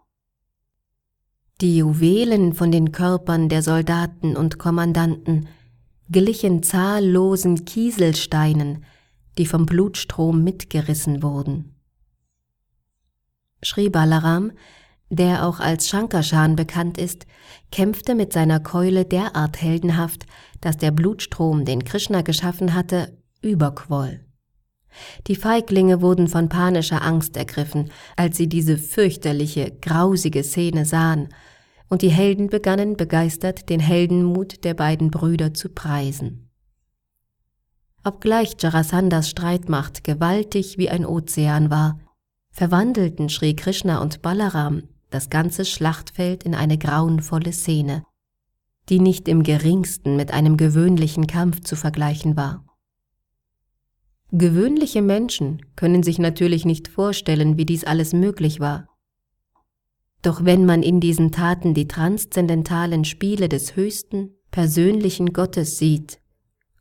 Die 1.60 1.76
Juwelen 1.76 2.52
von 2.52 2.72
den 2.72 2.92
Körpern 2.92 3.48
der 3.48 3.62
Soldaten 3.62 4.36
und 4.36 4.58
Kommandanten 4.58 5.48
glichen 6.10 6.62
zahllosen 6.62 7.64
Kieselsteinen, 7.64 8.84
die 9.38 9.46
vom 9.46 9.66
Blutstrom 9.66 10.42
mitgerissen 10.42 11.22
wurden. 11.22 11.71
Sri 13.64 13.88
Balaram, 13.88 14.52
der 15.10 15.46
auch 15.46 15.60
als 15.60 15.88
Shankarshan 15.88 16.56
bekannt 16.56 16.98
ist, 16.98 17.26
kämpfte 17.70 18.14
mit 18.14 18.32
seiner 18.32 18.60
Keule 18.60 19.04
derart 19.04 19.60
heldenhaft, 19.60 20.26
dass 20.60 20.78
der 20.78 20.90
Blutstrom, 20.90 21.64
den 21.64 21.84
Krishna 21.84 22.22
geschaffen 22.22 22.74
hatte, 22.74 23.16
überquoll. 23.42 24.20
Die 25.26 25.36
Feiglinge 25.36 26.00
wurden 26.00 26.28
von 26.28 26.48
panischer 26.48 27.02
Angst 27.02 27.36
ergriffen, 27.36 27.90
als 28.16 28.36
sie 28.36 28.48
diese 28.48 28.78
fürchterliche, 28.78 29.70
grausige 29.80 30.42
Szene 30.44 30.84
sahen, 30.84 31.28
und 31.88 32.00
die 32.00 32.10
Helden 32.10 32.48
begannen 32.48 32.96
begeistert 32.96 33.68
den 33.68 33.80
Heldenmut 33.80 34.64
der 34.64 34.72
beiden 34.72 35.10
Brüder 35.10 35.52
zu 35.52 35.68
preisen. 35.68 36.48
Obgleich 38.02 38.56
Jarasandhas 38.58 39.28
Streitmacht 39.28 40.02
gewaltig 40.02 40.78
wie 40.78 40.88
ein 40.88 41.04
Ozean 41.04 41.70
war, 41.70 42.00
verwandelten 42.52 43.28
Sri 43.28 43.56
Krishna 43.56 44.00
und 44.00 44.22
Balaram 44.22 44.82
das 45.10 45.30
ganze 45.30 45.64
Schlachtfeld 45.64 46.44
in 46.44 46.54
eine 46.54 46.78
grauenvolle 46.78 47.52
Szene, 47.52 48.04
die 48.88 49.00
nicht 49.00 49.28
im 49.28 49.42
geringsten 49.42 50.16
mit 50.16 50.32
einem 50.32 50.56
gewöhnlichen 50.56 51.26
Kampf 51.26 51.60
zu 51.60 51.76
vergleichen 51.76 52.36
war. 52.36 52.64
Gewöhnliche 54.30 55.02
Menschen 55.02 55.60
können 55.76 56.02
sich 56.02 56.18
natürlich 56.18 56.64
nicht 56.64 56.88
vorstellen, 56.88 57.58
wie 57.58 57.66
dies 57.66 57.84
alles 57.84 58.14
möglich 58.14 58.60
war. 58.60 58.88
Doch 60.22 60.44
wenn 60.44 60.64
man 60.64 60.82
in 60.82 61.00
diesen 61.00 61.32
Taten 61.32 61.74
die 61.74 61.88
transzendentalen 61.88 63.04
Spiele 63.04 63.48
des 63.48 63.76
höchsten, 63.76 64.30
persönlichen 64.50 65.32
Gottes 65.32 65.78
sieht, 65.78 66.20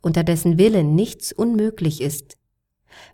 unter 0.01 0.23
dessen 0.23 0.57
Willen 0.57 0.95
nichts 0.95 1.33
unmöglich 1.33 2.01
ist, 2.01 2.37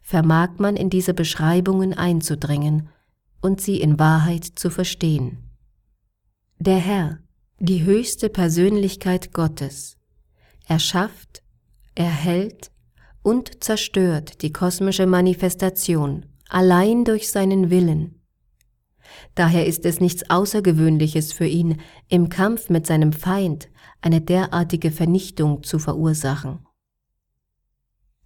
vermag 0.02 0.58
man 0.58 0.76
in 0.76 0.90
diese 0.90 1.14
Beschreibungen 1.14 1.94
einzudringen 1.94 2.90
und 3.42 3.62
sie 3.62 3.80
in 3.80 4.00
Wahrheit 4.00 4.46
zu 4.46 4.70
verstehen. 4.70 5.38
Der 6.60 6.78
Herr, 6.78 7.20
die 7.60 7.84
höchste 7.84 8.30
Persönlichkeit 8.30 9.34
Gottes, 9.34 9.98
erschafft, 10.68 11.44
erhält 11.96 12.72
und 13.22 13.64
zerstört 13.64 14.42
die 14.42 14.52
kosmische 14.52 15.06
Manifestation 15.06 16.26
allein 16.50 17.04
durch 17.04 17.30
seinen 17.30 17.70
Willen. 17.70 18.22
Daher 19.36 19.66
ist 19.66 19.86
es 19.86 20.00
nichts 20.00 20.30
Außergewöhnliches 20.30 21.34
für 21.34 21.46
ihn, 21.46 21.82
im 22.10 22.30
Kampf 22.30 22.70
mit 22.70 22.86
seinem 22.88 23.14
Feind 23.14 23.70
eine 24.02 24.22
derartige 24.22 24.92
Vernichtung 24.92 25.64
zu 25.64 25.80
verursachen. 25.80 26.67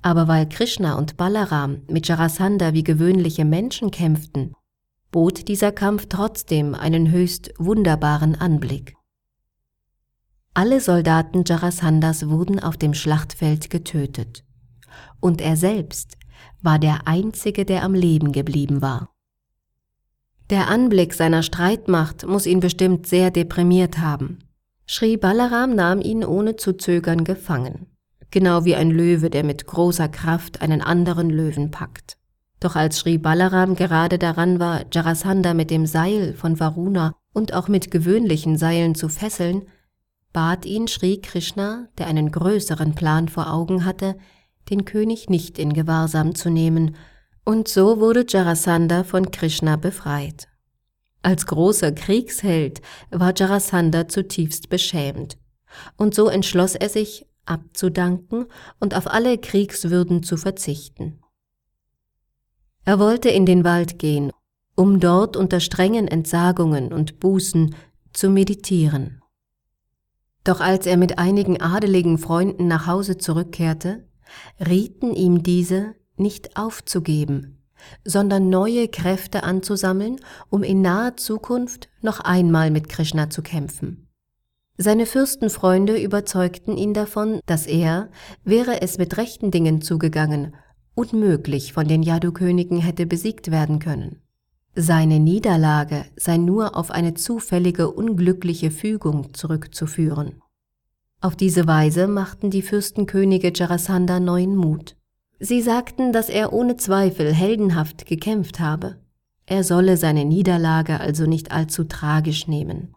Aber 0.02 0.28
weil 0.28 0.50
Krishna 0.50 0.96
und 0.96 1.18
Balaram 1.18 1.82
mit 1.88 2.08
Jarasandha 2.08 2.74
wie 2.74 2.84
gewöhnliche 2.84 3.46
Menschen 3.46 3.92
kämpften, 3.92 4.56
bot 5.12 5.48
dieser 5.48 5.72
Kampf 5.72 6.08
trotzdem 6.10 6.74
einen 6.74 7.12
höchst 7.12 7.54
wunderbaren 7.58 8.36
Anblick. 8.36 8.96
Alle 10.54 10.82
Soldaten 10.82 11.44
Jarasandhas 11.46 12.30
wurden 12.30 12.60
auf 12.60 12.78
dem 12.78 12.94
Schlachtfeld 12.94 13.70
getötet 13.70 14.44
und 15.20 15.40
er 15.40 15.56
selbst 15.56 16.18
war 16.62 16.80
der 16.80 17.08
Einzige, 17.08 17.66
der 17.66 17.84
am 17.84 17.94
Leben 17.94 18.32
geblieben 18.32 18.82
war. 18.82 19.14
Der 20.50 20.68
Anblick 20.68 21.14
seiner 21.14 21.44
Streitmacht 21.44 22.28
muss 22.28 22.46
ihn 22.46 22.60
bestimmt 22.60 23.08
sehr 23.08 23.32
deprimiert 23.32 24.00
haben. 24.00 24.40
Sri 24.86 25.16
Balaram 25.16 25.74
nahm 25.74 26.02
ihn 26.02 26.26
ohne 26.26 26.58
zu 26.58 26.74
zögern 26.74 27.24
gefangen, 27.24 27.88
genau 28.32 28.66
wie 28.66 28.76
ein 28.76 28.92
Löwe, 28.92 29.30
der 29.30 29.44
mit 29.44 29.68
großer 29.68 30.10
Kraft 30.10 30.62
einen 30.62 30.82
anderen 30.82 31.30
Löwen 31.30 31.72
packt. 31.72 32.18
Doch 32.60 32.76
als 32.76 33.00
Sri 33.00 33.18
Balaram 33.18 33.76
gerade 33.76 34.18
daran 34.18 34.60
war, 34.60 34.86
Jarasandha 34.92 35.54
mit 35.54 35.72
dem 35.72 35.86
Seil 35.86 36.34
von 36.34 36.60
Varuna 36.60 37.16
und 37.34 37.54
auch 37.54 37.68
mit 37.68 37.92
gewöhnlichen 37.92 38.58
Seilen 38.58 38.96
zu 38.96 39.10
fesseln, 39.10 39.64
bat 40.32 40.66
ihn 40.66 40.88
Sri 40.88 41.20
Krishna, 41.20 41.88
der 41.98 42.08
einen 42.08 42.32
größeren 42.32 42.96
Plan 42.96 43.28
vor 43.28 43.52
Augen 43.52 43.84
hatte, 43.84 44.16
den 44.70 44.86
König 44.86 45.30
nicht 45.30 45.60
in 45.60 45.74
Gewahrsam 45.74 46.36
zu 46.36 46.50
nehmen, 46.50 46.96
und 47.44 47.68
so 47.68 48.00
wurde 48.00 48.26
Jarasandha 48.28 49.04
von 49.04 49.32
Krishna 49.32 49.76
befreit. 49.76 50.48
Als 51.24 51.48
großer 51.48 51.92
Kriegsheld 51.92 52.82
war 53.10 53.34
Jarasandha 53.36 54.08
zutiefst 54.08 54.70
beschämt, 54.70 55.38
und 55.98 56.14
so 56.14 56.28
entschloss 56.28 56.76
er 56.76 56.90
sich, 56.90 57.26
abzudanken 57.46 58.46
und 58.80 58.96
auf 58.96 59.08
alle 59.08 59.38
Kriegswürden 59.38 60.24
zu 60.24 60.38
verzichten. 60.38 61.22
Er 62.84 63.00
wollte 63.00 63.30
in 63.30 63.46
den 63.46 63.64
Wald 63.64 64.00
gehen, 64.00 64.32
um 64.76 65.00
dort 65.00 65.38
unter 65.38 65.60
strengen 65.60 66.08
Entsagungen 66.08 66.92
und 66.92 67.20
Bußen 67.20 67.76
zu 68.14 68.30
meditieren. 68.30 69.22
Doch 70.44 70.60
als 70.60 70.88
er 70.88 70.98
mit 70.98 71.20
einigen 71.20 71.62
adeligen 71.62 72.18
Freunden 72.18 72.68
nach 72.68 72.88
Hause 72.88 73.18
zurückkehrte, 73.18 74.08
rieten 74.60 75.14
ihm 75.14 75.44
diese, 75.44 75.94
nicht 76.18 76.58
aufzugeben, 76.58 77.64
sondern 78.04 78.50
neue 78.50 78.88
Kräfte 78.88 79.44
anzusammeln, 79.44 80.18
um 80.50 80.64
in 80.64 80.82
naher 80.82 81.18
Zukunft 81.18 81.90
noch 82.02 82.20
einmal 82.20 82.72
mit 82.72 82.90
Krishna 82.90 83.30
zu 83.30 83.42
kämpfen. 83.42 84.11
Seine 84.84 85.06
Fürstenfreunde 85.06 86.02
überzeugten 86.02 86.76
ihn 86.76 86.96
davon, 86.96 87.40
dass 87.46 87.68
er, 87.68 88.10
wäre 88.44 88.82
es 88.82 88.98
mit 88.98 89.16
rechten 89.18 89.52
Dingen 89.52 89.84
zugegangen, 89.84 90.56
unmöglich 90.96 91.72
von 91.72 91.88
den 91.88 92.02
Yadu-Königen 92.02 92.80
hätte 92.80 93.06
besiegt 93.06 93.52
werden 93.52 93.78
können. 93.78 94.24
Seine 94.74 95.20
Niederlage 95.20 96.06
sei 96.16 96.38
nur 96.38 96.76
auf 96.76 96.90
eine 96.90 97.14
zufällige 97.14 97.92
unglückliche 97.92 98.72
Fügung 98.72 99.36
zurückzuführen. 99.36 100.42
Auf 101.20 101.36
diese 101.36 101.68
Weise 101.68 102.08
machten 102.08 102.50
die 102.50 102.64
Fürstenkönige 102.64 103.52
Jarasandha 103.54 104.20
neuen 104.20 104.56
Mut. 104.56 104.96
Sie 105.40 105.62
sagten, 105.62 106.12
dass 106.12 106.28
er 106.28 106.54
ohne 106.54 106.76
Zweifel 106.76 107.32
heldenhaft 107.32 108.08
gekämpft 108.08 108.60
habe. 108.60 108.96
Er 109.46 109.64
solle 109.64 109.98
seine 109.98 110.26
Niederlage 110.26 111.00
also 111.00 111.28
nicht 111.28 111.52
allzu 111.52 111.84
tragisch 111.84 112.48
nehmen. 112.48 112.96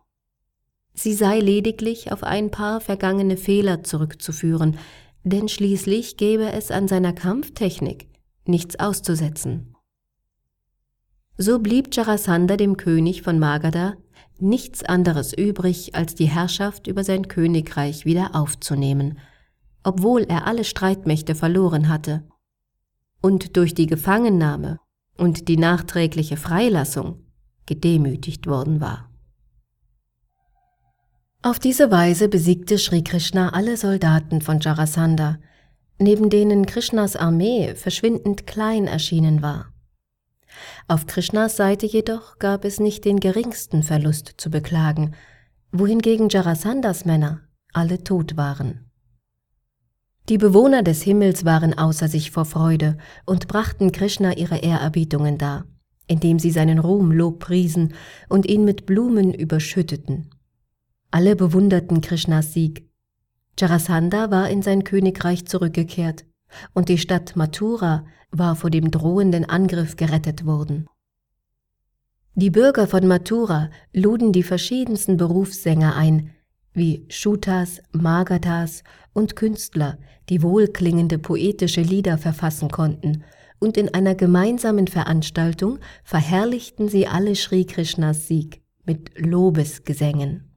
Sie 0.94 1.12
sei 1.12 1.40
lediglich 1.40 2.12
auf 2.12 2.22
ein 2.22 2.50
paar 2.50 2.80
vergangene 2.80 3.36
Fehler 3.36 3.82
zurückzuführen, 3.82 4.78
denn 5.24 5.48
schließlich 5.48 6.16
gäbe 6.16 6.52
es 6.52 6.70
an 6.70 6.86
seiner 6.86 7.12
Kampftechnik 7.12 8.08
nichts 8.46 8.78
auszusetzen. 8.78 9.74
So 11.36 11.58
blieb 11.58 11.94
Jarasandha 11.94 12.56
dem 12.56 12.76
König 12.76 13.22
von 13.22 13.40
Magadha 13.40 13.94
nichts 14.38 14.84
anderes 14.84 15.32
übrig, 15.32 15.94
als 15.94 16.14
die 16.14 16.26
Herrschaft 16.26 16.86
über 16.86 17.02
sein 17.02 17.26
Königreich 17.26 18.04
wieder 18.04 18.34
aufzunehmen, 18.34 19.18
obwohl 19.82 20.22
er 20.22 20.46
alle 20.46 20.64
Streitmächte 20.64 21.34
verloren 21.34 21.88
hatte 21.88 22.24
und 23.20 23.56
durch 23.56 23.74
die 23.74 23.86
Gefangennahme 23.86 24.78
und 25.16 25.48
die 25.48 25.56
nachträgliche 25.56 26.36
Freilassung 26.36 27.24
gedemütigt 27.66 28.46
worden 28.46 28.80
war. 28.80 29.10
Auf 31.44 31.58
diese 31.58 31.90
Weise 31.90 32.30
besiegte 32.30 32.78
Sri 32.78 33.04
Krishna 33.04 33.50
alle 33.50 33.76
Soldaten 33.76 34.40
von 34.40 34.60
Jarasandha, 34.60 35.36
neben 35.98 36.30
denen 36.30 36.64
Krishnas 36.64 37.16
Armee 37.16 37.74
verschwindend 37.74 38.46
klein 38.46 38.86
erschienen 38.86 39.42
war. 39.42 39.66
Auf 40.88 41.04
Krishnas 41.04 41.58
Seite 41.58 41.84
jedoch 41.84 42.38
gab 42.38 42.64
es 42.64 42.80
nicht 42.80 43.04
den 43.04 43.20
geringsten 43.20 43.82
Verlust 43.82 44.32
zu 44.38 44.50
beklagen, 44.50 45.16
wohingegen 45.70 46.30
Jarasandhas 46.30 47.04
Männer 47.04 47.42
alle 47.74 48.02
tot 48.02 48.38
waren. 48.38 48.90
Die 50.30 50.38
Bewohner 50.38 50.82
des 50.82 51.02
Himmels 51.02 51.44
waren 51.44 51.76
außer 51.76 52.08
sich 52.08 52.30
vor 52.30 52.46
Freude 52.46 52.96
und 53.26 53.48
brachten 53.48 53.92
Krishna 53.92 54.34
ihre 54.38 54.60
Ehrerbietungen 54.60 55.36
dar, 55.36 55.66
indem 56.06 56.38
sie 56.38 56.52
seinen 56.52 56.78
Ruhm 56.78 57.12
lobpriesen 57.12 57.92
und 58.30 58.46
ihn 58.46 58.64
mit 58.64 58.86
Blumen 58.86 59.34
überschütteten. 59.34 60.30
Alle 61.14 61.36
bewunderten 61.36 62.00
Krishnas 62.00 62.54
Sieg. 62.54 62.90
Jarasandha 63.56 64.32
war 64.32 64.50
in 64.50 64.62
sein 64.62 64.82
Königreich 64.82 65.46
zurückgekehrt 65.46 66.24
und 66.72 66.88
die 66.88 66.98
Stadt 66.98 67.36
Mathura 67.36 68.04
war 68.32 68.56
vor 68.56 68.68
dem 68.68 68.90
drohenden 68.90 69.48
Angriff 69.48 69.94
gerettet 69.94 70.44
worden. 70.44 70.88
Die 72.34 72.50
Bürger 72.50 72.88
von 72.88 73.06
Mathura 73.06 73.70
luden 73.92 74.32
die 74.32 74.42
verschiedensten 74.42 75.16
Berufssänger 75.16 75.94
ein, 75.94 76.30
wie 76.72 77.06
Shutas, 77.08 77.80
Magathas 77.92 78.82
und 79.12 79.36
Künstler, 79.36 79.98
die 80.28 80.42
wohlklingende 80.42 81.18
poetische 81.18 81.82
Lieder 81.82 82.18
verfassen 82.18 82.72
konnten, 82.72 83.22
und 83.60 83.76
in 83.76 83.94
einer 83.94 84.16
gemeinsamen 84.16 84.88
Veranstaltung 84.88 85.78
verherrlichten 86.02 86.88
sie 86.88 87.06
alle 87.06 87.36
Sri 87.36 87.66
Krishnas 87.66 88.26
Sieg 88.26 88.62
mit 88.84 89.16
Lobesgesängen. 89.16 90.50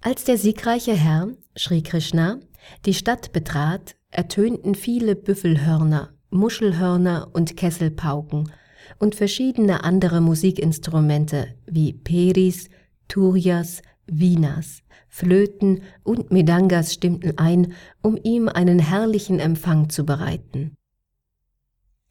Als 0.00 0.24
der 0.24 0.38
siegreiche 0.38 0.94
Herr, 0.94 1.28
Sri 1.56 1.82
Krishna, 1.82 2.40
die 2.84 2.94
Stadt 2.94 3.32
betrat, 3.32 3.96
ertönten 4.10 4.74
viele 4.74 5.16
Büffelhörner, 5.16 6.14
Muschelhörner 6.30 7.28
und 7.32 7.56
Kesselpauken 7.56 8.50
und 8.98 9.14
verschiedene 9.14 9.84
andere 9.84 10.20
Musikinstrumente 10.20 11.54
wie 11.66 11.92
Peris, 11.92 12.68
Turias, 13.08 13.82
Wieners, 14.06 14.82
Flöten 15.08 15.82
und 16.04 16.30
Medangas 16.30 16.92
stimmten 16.92 17.38
ein, 17.38 17.72
um 18.02 18.18
ihm 18.22 18.48
einen 18.48 18.78
herrlichen 18.78 19.38
Empfang 19.38 19.88
zu 19.88 20.04
bereiten. 20.04 20.76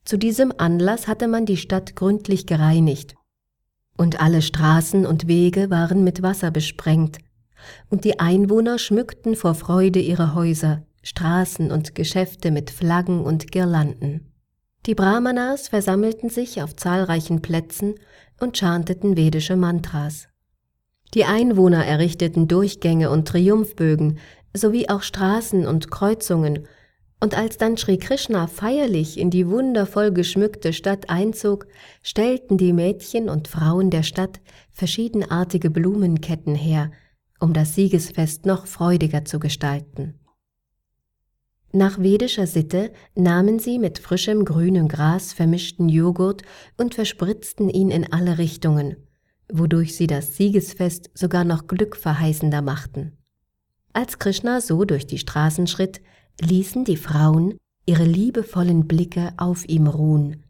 Zu 0.04 0.18
diesem 0.18 0.54
Anlass 0.58 1.08
hatte 1.08 1.28
man 1.28 1.46
die 1.46 1.58
Stadt 1.58 1.96
gründlich 1.96 2.46
gereinigt, 2.46 3.16
und 3.98 4.20
alle 4.20 4.42
Straßen 4.42 5.06
und 5.06 5.28
Wege 5.28 5.70
waren 5.70 6.04
mit 6.04 6.22
Wasser 6.22 6.52
besprengt, 6.52 7.20
und 7.90 8.04
die 8.04 8.20
Einwohner 8.20 8.80
schmückten 8.80 9.36
vor 9.36 9.56
Freude 9.56 10.00
ihre 10.00 10.36
Häuser, 10.36 10.84
Straßen 11.04 11.72
und 11.72 11.96
Geschäfte 11.96 12.52
mit 12.52 12.72
Flaggen 12.72 13.22
und 13.22 13.52
Girlanden. 13.52 14.32
Die 14.86 14.96
Brahmanas 14.96 15.70
versammelten 15.70 16.30
sich 16.30 16.62
auf 16.62 16.76
zahlreichen 16.76 17.42
Plätzen 17.42 17.96
und 18.40 18.58
chanteten 18.58 19.18
vedische 19.18 19.56
Mantras. 19.56 20.28
Die 21.14 21.26
Einwohner 21.26 21.86
errichteten 21.86 22.48
Durchgänge 22.48 23.10
und 23.10 23.28
Triumphbögen 23.28 24.20
sowie 24.54 24.90
auch 24.90 25.02
Straßen 25.02 25.66
und 25.66 25.92
Kreuzungen, 25.92 26.68
und 27.22 27.38
als 27.38 27.58
dann 27.58 27.78
Sri 27.78 27.98
Krishna 27.98 28.46
feierlich 28.46 29.18
in 29.18 29.30
die 29.30 29.48
wundervoll 29.48 30.12
geschmückte 30.12 30.74
Stadt 30.74 31.10
einzog, 31.10 31.66
stellten 32.04 32.58
die 32.58 32.74
Mädchen 32.74 33.30
und 33.30 33.48
Frauen 33.48 33.90
der 33.90 34.04
Stadt 34.04 34.42
verschiedenartige 34.72 35.72
Blumenketten 35.72 36.56
her, 36.56 36.92
um 37.40 37.54
das 37.54 37.76
Siegesfest 37.76 38.46
noch 38.46 38.66
freudiger 38.68 39.26
zu 39.26 39.40
gestalten. 39.40 40.20
Nach 41.72 42.00
vedischer 42.00 42.48
Sitte 42.48 42.94
nahmen 43.16 43.60
sie 43.60 43.80
mit 43.80 44.00
frischem 44.00 44.46
grünem 44.46 44.88
Gras 44.88 45.34
vermischten 45.34 45.90
Joghurt 45.90 46.44
und 46.78 46.96
verspritzten 46.96 47.70
ihn 47.70 47.92
in 47.92 48.14
alle 48.14 48.38
Richtungen, 48.38 48.96
wodurch 49.52 49.96
sie 49.96 50.08
das 50.08 50.38
Siegesfest 50.38 51.12
sogar 51.14 51.44
noch 51.44 51.68
glückverheißender 51.68 52.62
machten. 52.62 53.18
Als 53.92 54.20
Krishna 54.20 54.62
so 54.62 54.86
durch 54.86 55.06
die 55.06 55.18
Straßen 55.18 55.68
schritt, 55.68 56.02
ließen 56.42 56.86
die 56.86 56.98
Frauen 56.98 57.58
ihre 57.86 58.06
liebevollen 58.06 58.88
Blicke 58.88 59.34
auf 59.38 59.68
ihm 59.68 59.88
ruhen. 59.88 60.44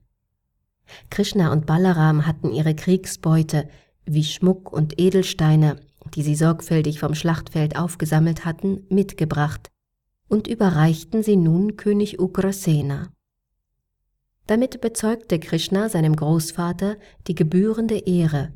Krishna 1.10 1.52
und 1.52 1.65
Balaram 1.65 2.26
hatten 2.26 2.52
ihre 2.54 2.76
Kriegsbeute 2.76 3.67
wie 4.06 4.24
Schmuck 4.24 4.71
und 4.71 5.00
Edelsteine, 5.00 5.78
die 6.13 6.24
sie 6.24 6.36
sorgfältig 6.36 7.00
vom 7.00 7.15
Schlachtfeld 7.15 7.78
aufgesammelt 7.78 8.46
hatten, 8.46 8.86
mitgebracht 8.89 9.72
und 10.28 10.48
überreichten 10.48 11.24
sie 11.24 11.36
nun 11.36 11.78
König 11.78 12.20
Ugrasena. 12.20 13.10
Damit 14.48 14.82
bezeugte 14.82 15.39
Krishna 15.39 15.89
seinem 15.89 16.15
Großvater 16.15 16.98
die 17.28 17.36
gebührende 17.36 17.98
Ehre, 17.98 18.54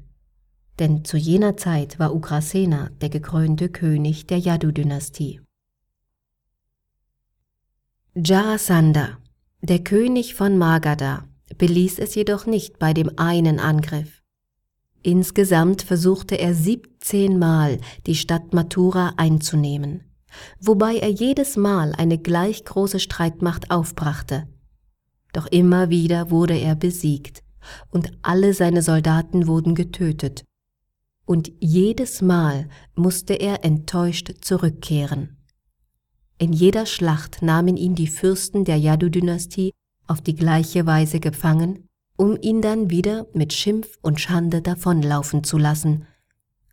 denn 0.77 1.03
zu 1.03 1.17
jener 1.17 1.57
Zeit 1.57 1.99
war 1.99 2.15
Ugrasena 2.15 2.89
der 3.01 3.09
gekrönte 3.09 3.69
König 3.69 4.27
der 4.27 4.37
Yadu-Dynastie. 4.37 5.41
Jarasandha, 8.15 9.17
der 9.61 9.79
König 9.83 10.35
von 10.35 10.57
Magadha, 10.57 11.27
beließ 11.57 11.99
es 11.99 12.15
jedoch 12.15 12.45
nicht 12.45 12.79
bei 12.79 12.93
dem 12.93 13.17
einen 13.17 13.59
Angriff. 13.59 14.18
Insgesamt 15.01 15.81
versuchte 15.81 16.35
er 16.35 16.53
17 16.53 17.39
Mal, 17.39 17.79
die 18.05 18.15
Stadt 18.15 18.53
Mathura 18.53 19.13
einzunehmen, 19.15 20.03
wobei 20.59 20.97
er 20.97 21.09
jedes 21.09 21.55
Mal 21.55 21.93
eine 21.93 22.17
gleich 22.17 22.65
große 22.65 22.99
Streitmacht 22.99 23.71
aufbrachte. 23.71 24.47
doch 25.31 25.45
immer 25.45 25.89
wieder 25.89 26.31
wurde 26.31 26.57
er 26.57 26.75
besiegt, 26.75 27.43
und 27.91 28.11
alle 28.23 28.53
seine 28.53 28.81
Soldaten 28.81 29.47
wurden 29.47 29.75
getötet, 29.75 30.43
und 31.25 31.51
jedes 31.59 32.21
Mal 32.23 32.67
musste 32.95 33.35
er 33.35 33.63
enttäuscht 33.63 34.33
zurückkehren. 34.41 35.37
In 36.39 36.53
jeder 36.53 36.87
Schlacht 36.87 37.41
nahmen 37.43 37.77
ihn 37.77 37.93
die 37.93 38.07
Fürsten 38.07 38.65
der 38.65 38.77
Yadu-Dynastie 38.77 39.71
auf 40.07 40.21
die 40.21 40.35
gleiche 40.35 40.87
Weise 40.87 41.19
gefangen, 41.19 41.88
um 42.19 42.37
ihn 42.41 42.61
dann 42.61 42.89
wieder 42.89 43.27
mit 43.33 43.53
Schimpf 43.53 43.97
und 44.01 44.19
Schande 44.19 44.61
davonlaufen 44.61 45.45
zu 45.45 45.57
lassen, 45.57 46.05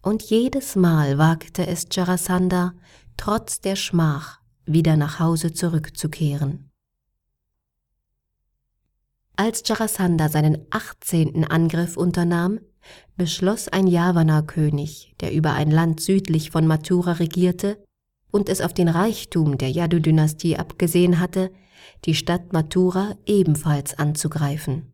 und 0.03 0.25
jedes 0.25 0.75
Mal 0.75 1.19
wagte 1.19 1.69
es 1.69 1.87
Jarasandha, 1.89 2.73
trotz 3.17 3.61
der 3.61 3.77
Schmach, 3.77 4.41
wieder 4.65 4.97
nach 4.97 5.21
Hause 5.21 5.53
zurückzukehren. 5.53 6.73
Als 9.37 9.63
Jarasandha 9.65 10.29
seinen 10.29 10.67
achtzehnten 10.71 11.45
Angriff 11.45 11.97
unternahm, 11.97 12.59
beschloss 13.17 13.69
ein 13.69 13.87
Yavana-König, 13.87 15.15
der 15.21 15.33
über 15.33 15.53
ein 15.53 15.71
Land 15.71 16.01
südlich 16.01 16.51
von 16.51 16.67
Mathura 16.67 17.13
regierte 17.13 17.81
und 18.33 18.49
es 18.49 18.61
auf 18.61 18.75
den 18.75 18.89
Reichtum 18.89 19.59
der 19.59 19.71
Yadu-Dynastie 19.71 20.57
abgesehen 20.57 21.21
hatte, 21.21 21.53
die 22.05 22.17
Stadt 22.17 22.53
Mathura 22.53 23.15
ebenfalls 23.27 23.97
anzugreifen. 23.97 24.93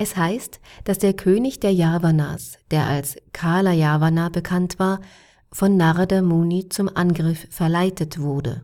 Es 0.00 0.16
heißt, 0.16 0.60
dass 0.84 0.98
der 0.98 1.12
König 1.12 1.58
der 1.58 1.72
Yavanas, 1.72 2.56
der 2.70 2.86
als 2.86 3.16
Kala 3.32 3.72
Yavana 3.72 4.28
bekannt 4.28 4.78
war, 4.78 5.00
von 5.50 5.76
Narada 5.76 6.22
Muni 6.22 6.68
zum 6.68 6.88
Angriff 6.88 7.48
verleitet 7.50 8.20
wurde. 8.20 8.62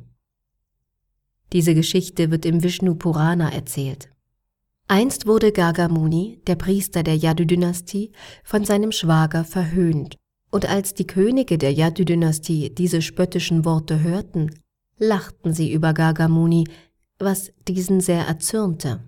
Diese 1.53 1.75
Geschichte 1.75 2.31
wird 2.31 2.47
im 2.47 2.63
Vishnu 2.63 2.95
Purana 2.95 3.53
erzählt. 3.53 4.11
Einst 4.87 5.27
wurde 5.27 5.51
Gagamuni, 5.51 6.41
der 6.47 6.55
Priester 6.55 7.03
der 7.03 7.17
Yadu-Dynastie, 7.17 8.13
von 8.45 8.65
seinem 8.65 8.93
Schwager 8.93 9.45
verhöhnt, 9.45 10.17
und 10.53 10.69
als 10.69 10.95
die 10.95 11.07
Könige 11.07 11.59
der 11.59 11.73
Yadu-Dynastie 11.73 12.71
diese 12.71 13.03
spöttischen 13.03 13.65
Worte 13.65 14.05
hörten, 14.05 14.55
lachten 14.99 15.53
sie 15.53 15.73
über 15.73 15.95
Gagamuni, 15.95 16.69
was 17.19 17.51
diesen 17.67 18.01
sehr 18.01 18.25
erzürnte. 18.25 19.01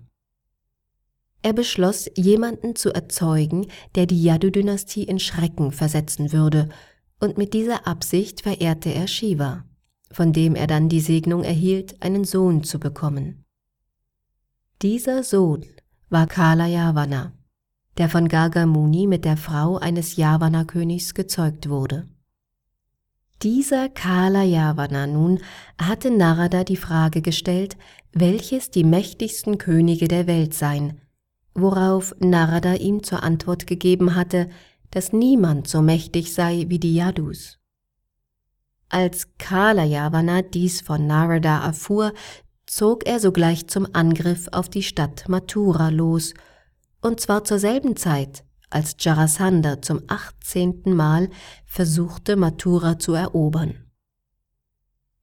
Er 1.47 1.53
beschloss, 1.53 2.09
jemanden 2.17 2.75
zu 2.75 2.93
erzeugen, 2.93 3.67
der 3.95 4.05
die 4.05 4.21
Yadu-Dynastie 4.21 5.03
in 5.03 5.17
Schrecken 5.17 5.71
versetzen 5.71 6.33
würde, 6.33 6.67
und 7.21 7.37
mit 7.37 7.53
dieser 7.53 7.87
Absicht 7.87 8.41
verehrte 8.41 8.93
er 8.93 9.07
Shiva, 9.07 9.63
von 10.11 10.33
dem 10.33 10.55
er 10.55 10.67
dann 10.67 10.89
die 10.89 10.99
Segnung 10.99 11.45
erhielt, 11.45 12.03
einen 12.03 12.25
Sohn 12.25 12.65
zu 12.65 12.81
bekommen. 12.81 13.45
Dieser 14.81 15.23
Sohn 15.23 15.63
war 16.09 16.27
Kala 16.27 16.65
Yavana, 16.65 17.31
der 17.97 18.09
von 18.09 18.27
Gargamuni 18.27 19.07
mit 19.07 19.23
der 19.23 19.37
Frau 19.37 19.77
eines 19.77 20.17
Yavana-Königs 20.17 21.13
gezeugt 21.13 21.69
wurde. 21.69 22.09
Dieser 23.41 23.87
Kala 23.87 24.43
Yavana 24.43 25.07
nun 25.07 25.39
hatte 25.81 26.11
Narada 26.11 26.65
die 26.65 26.75
Frage 26.75 27.21
gestellt, 27.21 27.77
welches 28.11 28.69
die 28.69 28.83
mächtigsten 28.83 29.57
Könige 29.57 30.09
der 30.09 30.27
Welt 30.27 30.53
seien, 30.53 30.99
worauf 31.57 32.15
Narada 32.19 32.75
ihm 32.75 33.03
zur 33.03 33.23
Antwort 33.23 33.67
gegeben 33.67 34.15
hatte, 34.15 34.47
dass 34.91 35.11
niemand 35.11 35.67
so 35.67 35.81
mächtig 35.81 36.33
sei 36.33 36.65
wie 36.69 36.79
die 36.79 36.95
Yadus. 36.95 37.57
Als 38.89 39.27
Kala 39.37 39.83
Yavana 39.83 40.43
dies 40.43 40.79
von 40.79 41.07
Narada 41.07 41.65
erfuhr, 41.65 42.13
zog 42.65 43.05
er 43.05 43.19
sogleich 43.19 43.67
zum 43.67 43.87
Angriff 43.91 44.47
auf 44.51 44.69
die 44.69 44.83
Stadt 44.83 45.27
Mathura 45.27 45.89
los, 45.89 46.33
und 47.01 47.19
zwar 47.19 47.43
zur 47.43 47.59
selben 47.59 47.95
Zeit, 47.95 48.43
als 48.69 48.95
Jarasandha 48.99 49.81
zum 49.81 50.03
achtzehnten 50.07 50.93
Mal 50.95 51.29
versuchte, 51.65 52.35
Mathura 52.35 52.99
zu 52.99 53.13
erobern. 53.13 53.75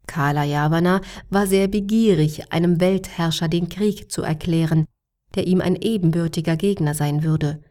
Kala 0.07 0.45
Yavana 0.45 1.01
war 1.31 1.47
sehr 1.47 1.69
begierig, 1.69 2.53
einem 2.53 2.81
Weltherrscher 2.81 3.49
den 3.49 3.69
Krieg 3.69 4.11
zu 4.11 4.23
erklären, 4.23 4.87
der 5.35 5.47
ihm 5.47 5.61
ein 5.61 5.77
ebenbürtiger 5.77 6.57
Gegner 6.57 6.95
sein 6.95 7.23
würde, 7.23 7.63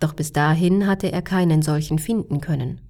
doch 0.00 0.14
bis 0.14 0.32
dahin 0.32 0.86
hatte 0.86 1.12
er 1.12 1.22
keinen 1.22 1.62
solchen 1.62 1.98
finden 1.98 2.40
können. 2.40 2.80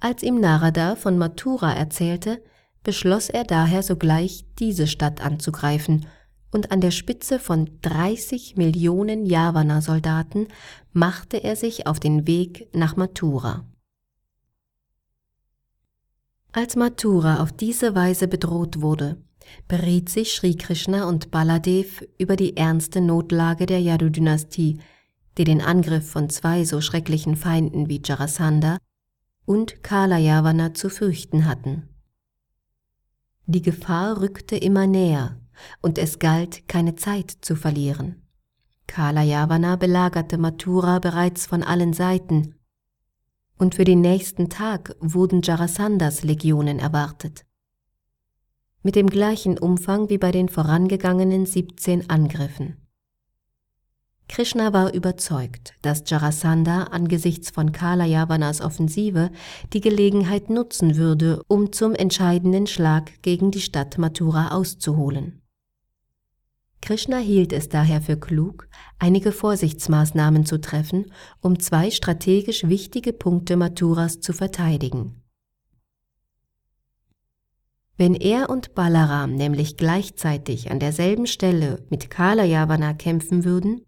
Als 0.00 0.22
ihm 0.22 0.40
Narada 0.40 0.96
von 0.96 1.18
Mathura 1.18 1.72
erzählte, 1.74 2.42
beschloss 2.82 3.28
er 3.28 3.44
daher 3.44 3.82
sogleich, 3.82 4.46
diese 4.58 4.86
Stadt 4.86 5.20
anzugreifen, 5.20 6.06
und 6.52 6.72
an 6.72 6.80
der 6.80 6.90
Spitze 6.90 7.38
von 7.38 7.78
30 7.82 8.56
Millionen 8.56 9.24
Yavana-Soldaten 9.24 10.48
machte 10.92 11.36
er 11.44 11.54
sich 11.54 11.86
auf 11.86 12.00
den 12.00 12.26
Weg 12.26 12.68
nach 12.74 12.96
Mathura. 12.96 13.64
Als 16.52 16.74
Mathura 16.74 17.40
auf 17.40 17.52
diese 17.52 17.94
Weise 17.94 18.26
bedroht 18.26 18.80
wurde, 18.80 19.22
beriet 19.68 20.08
sich 20.08 20.32
Sri 20.32 20.56
Krishna 20.56 21.08
und 21.08 21.30
Baladev 21.30 22.04
über 22.18 22.36
die 22.36 22.56
ernste 22.56 23.00
Notlage 23.00 23.66
der 23.66 23.80
Yadu-Dynastie, 23.80 24.78
die 25.38 25.44
den 25.44 25.60
Angriff 25.60 26.10
von 26.10 26.28
zwei 26.28 26.64
so 26.64 26.80
schrecklichen 26.80 27.36
Feinden 27.36 27.88
wie 27.88 28.02
Jarasandha 28.04 28.78
und 29.44 29.82
Kala 29.82 30.18
Yavana 30.18 30.74
zu 30.74 30.88
fürchten 30.88 31.46
hatten. 31.46 31.88
Die 33.46 33.62
Gefahr 33.62 34.20
rückte 34.20 34.56
immer 34.56 34.86
näher, 34.86 35.40
und 35.82 35.98
es 35.98 36.18
galt, 36.18 36.68
keine 36.68 36.94
Zeit 36.94 37.30
zu 37.40 37.56
verlieren. 37.56 38.22
Kala 38.86 39.22
Yavana 39.22 39.76
belagerte 39.76 40.38
Mathura 40.38 40.98
bereits 40.98 41.46
von 41.46 41.62
allen 41.62 41.92
Seiten, 41.92 42.54
und 43.58 43.74
für 43.74 43.84
den 43.84 44.00
nächsten 44.00 44.48
Tag 44.48 44.96
wurden 45.00 45.42
Jarasandhas 45.42 46.22
Legionen 46.22 46.78
erwartet. 46.78 47.44
Mit 48.82 48.96
dem 48.96 49.08
gleichen 49.08 49.58
Umfang 49.58 50.08
wie 50.08 50.16
bei 50.16 50.32
den 50.32 50.48
vorangegangenen 50.48 51.44
17 51.44 52.08
Angriffen. 52.08 52.76
Krishna 54.26 54.72
war 54.72 54.94
überzeugt, 54.94 55.74
dass 55.82 56.04
Jarasandha 56.06 56.84
angesichts 56.84 57.50
von 57.50 57.72
Kala 57.72 58.06
Yavanas 58.06 58.62
Offensive 58.62 59.30
die 59.72 59.80
Gelegenheit 59.80 60.48
nutzen 60.48 60.96
würde, 60.96 61.42
um 61.48 61.72
zum 61.72 61.94
entscheidenden 61.94 62.66
Schlag 62.66 63.22
gegen 63.22 63.50
die 63.50 63.60
Stadt 63.60 63.98
Mathura 63.98 64.52
auszuholen. 64.52 65.42
Krishna 66.80 67.18
hielt 67.18 67.52
es 67.52 67.68
daher 67.68 68.00
für 68.00 68.16
klug, 68.16 68.68
einige 68.98 69.32
Vorsichtsmaßnahmen 69.32 70.46
zu 70.46 70.58
treffen, 70.58 71.12
um 71.42 71.58
zwei 71.58 71.90
strategisch 71.90 72.66
wichtige 72.66 73.12
Punkte 73.12 73.56
Mathuras 73.56 74.20
zu 74.20 74.32
verteidigen. 74.32 75.19
Wenn 78.00 78.14
er 78.14 78.48
und 78.48 78.74
Balaram 78.74 79.34
nämlich 79.34 79.76
gleichzeitig 79.76 80.70
an 80.70 80.80
derselben 80.80 81.26
Stelle 81.26 81.84
mit 81.90 82.08
Kala 82.08 82.44
Yavana 82.44 82.94
kämpfen 82.94 83.44
würden, 83.44 83.82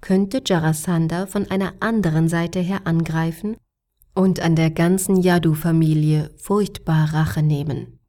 könnte 0.00 0.40
Jarasandha 0.42 1.26
von 1.26 1.50
einer 1.50 1.74
anderen 1.80 2.30
Seite 2.30 2.60
her 2.60 2.86
angreifen 2.86 3.58
und 4.14 4.40
an 4.40 4.56
der 4.56 4.70
ganzen 4.70 5.20
Yadu-Familie 5.20 6.30
furchtbar 6.38 7.12
Rache 7.12 7.42
nehmen. 7.42 8.00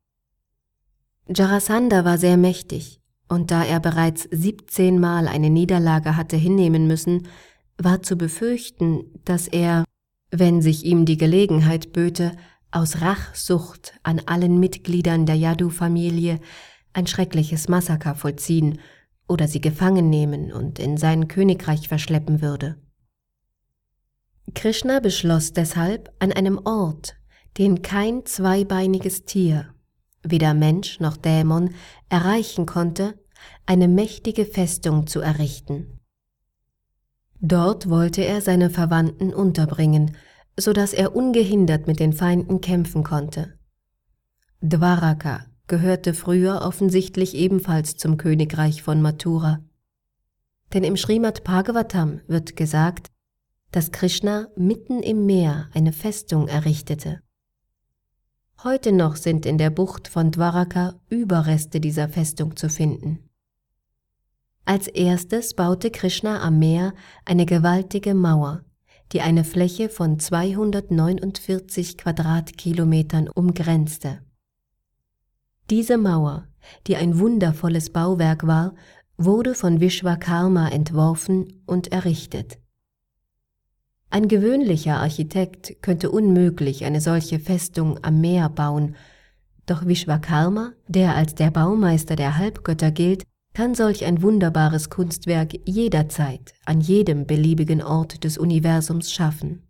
Jarasandha 1.28 2.06
war 2.06 2.18
sehr 2.18 2.38
mächtig, 2.38 3.02
und 3.28 3.52
da 3.52 3.66
er 3.66 3.82
bereits 3.82 4.30
17 4.32 5.02
Mal 5.02 5.28
eine 5.28 5.50
Niederlage 5.50 6.16
hatte 6.16 6.38
hinnehmen 6.38 6.88
müssen, 6.88 7.28
war 7.78 8.02
zu 8.02 8.16
befürchten, 8.16 9.04
dass 9.26 9.50
er, 9.50 9.84
wenn 10.32 10.62
sich 10.62 10.86
ihm 10.86 11.04
die 11.04 11.18
Gelegenheit 11.18 11.92
böte, 11.92 12.32
aus 12.76 13.02
Rachsucht 13.02 13.94
an 14.04 14.22
allen 14.26 14.60
Mitgliedern 14.60 15.26
der 15.26 15.36
Yadu-Familie 15.36 16.40
ein 16.94 17.08
schreckliches 17.08 17.70
Massaker 17.70 18.16
vollziehen 18.16 18.80
oder 19.28 19.48
sie 19.48 19.62
gefangen 19.62 20.10
nehmen 20.10 20.52
und 20.52 20.78
in 20.78 20.98
sein 20.98 21.28
Königreich 21.28 21.88
verschleppen 21.88 22.42
würde. 22.42 22.78
Krishna 24.54 25.00
beschloss 25.00 25.54
deshalb 25.54 26.14
an 26.20 26.32
einem 26.32 26.60
Ort, 26.66 27.16
den 27.58 27.82
kein 27.82 28.26
zweibeiniges 28.26 29.24
Tier, 29.24 29.74
weder 30.22 30.54
Mensch 30.54 31.00
noch 31.00 31.18
Dämon, 31.18 31.74
erreichen 32.10 32.66
konnte, 32.66 33.18
eine 33.66 33.88
mächtige 33.88 34.46
Festung 34.46 35.08
zu 35.08 35.22
errichten. 35.22 36.00
Dort 37.40 37.90
wollte 37.90 38.24
er 38.24 38.42
seine 38.42 38.70
Verwandten 38.70 39.34
unterbringen, 39.34 40.16
so 40.58 40.74
dass 40.74 40.94
er 40.94 41.16
ungehindert 41.16 41.88
mit 41.88 42.00
den 42.00 42.14
Feinden 42.14 42.62
kämpfen 42.62 43.04
konnte. 43.04 43.58
Dwaraka, 44.62 45.46
gehörte 45.68 46.14
früher 46.14 46.62
offensichtlich 46.62 47.36
ebenfalls 47.36 47.98
zum 47.98 48.18
Königreich 48.18 48.84
von 48.84 49.02
Mathura. 49.02 49.60
Denn 50.74 50.84
im 50.84 50.98
Srimad 50.98 51.44
Bhagavatam 51.44 52.22
wird 52.28 52.56
gesagt, 52.56 53.12
dass 53.72 53.92
Krishna 53.92 54.48
mitten 54.56 55.02
im 55.02 55.26
Meer 55.26 55.70
eine 55.74 55.92
Festung 55.92 56.48
errichtete. 56.48 57.22
Heute 58.64 58.92
noch 58.92 59.16
sind 59.16 59.46
in 59.46 59.58
der 59.58 59.70
Bucht 59.70 60.08
von 60.08 60.32
Dwaraka 60.32 60.96
Überreste 61.10 61.80
dieser 61.80 62.10
Festung 62.10 62.56
zu 62.56 62.70
finden. 62.70 63.30
Als 64.64 64.88
erstes 64.88 65.54
baute 65.54 65.92
Krishna 65.92 66.42
am 66.42 66.58
Meer 66.58 66.94
eine 67.26 67.46
gewaltige 67.46 68.16
Mauer, 68.16 68.65
die 69.12 69.22
eine 69.22 69.44
Fläche 69.44 69.90
von 69.90 70.20
249 70.20 71.98
Quadratkilometern 71.98 73.30
umgrenzte. 73.30 74.20
Diese 75.70 75.98
Mauer, 75.98 76.48
die 76.88 76.96
ein 76.96 77.20
wundervolles 77.20 77.92
Bauwerk 77.92 78.46
war, 78.46 78.76
wurde 79.18 79.56
von 79.56 79.80
Vishwakarma 79.80 80.70
entworfen 80.70 81.64
und 81.66 81.92
errichtet. 81.92 82.60
Ein 84.10 84.28
gewöhnlicher 84.28 84.98
Architekt 84.98 85.82
könnte 85.82 86.12
unmöglich 86.12 86.86
eine 86.86 87.02
solche 87.02 87.40
Festung 87.40 88.00
am 88.04 88.22
Meer 88.22 88.50
bauen, 88.50 88.96
doch 89.66 89.88
Vishwakarma, 89.88 90.74
der 90.88 91.16
als 91.16 91.36
der 91.36 91.52
Baumeister 91.52 92.16
der 92.16 92.38
Halbgötter 92.38 92.92
gilt, 92.92 93.24
kann 93.56 93.74
solch 93.74 94.06
ein 94.06 94.22
wunderbares 94.22 94.90
Kunstwerk 94.90 95.54
jederzeit 95.66 96.54
an 96.66 96.82
jedem 96.82 97.26
beliebigen 97.26 97.82
Ort 97.82 98.24
des 98.26 98.38
Universums 98.38 99.12
schaffen. 99.12 99.64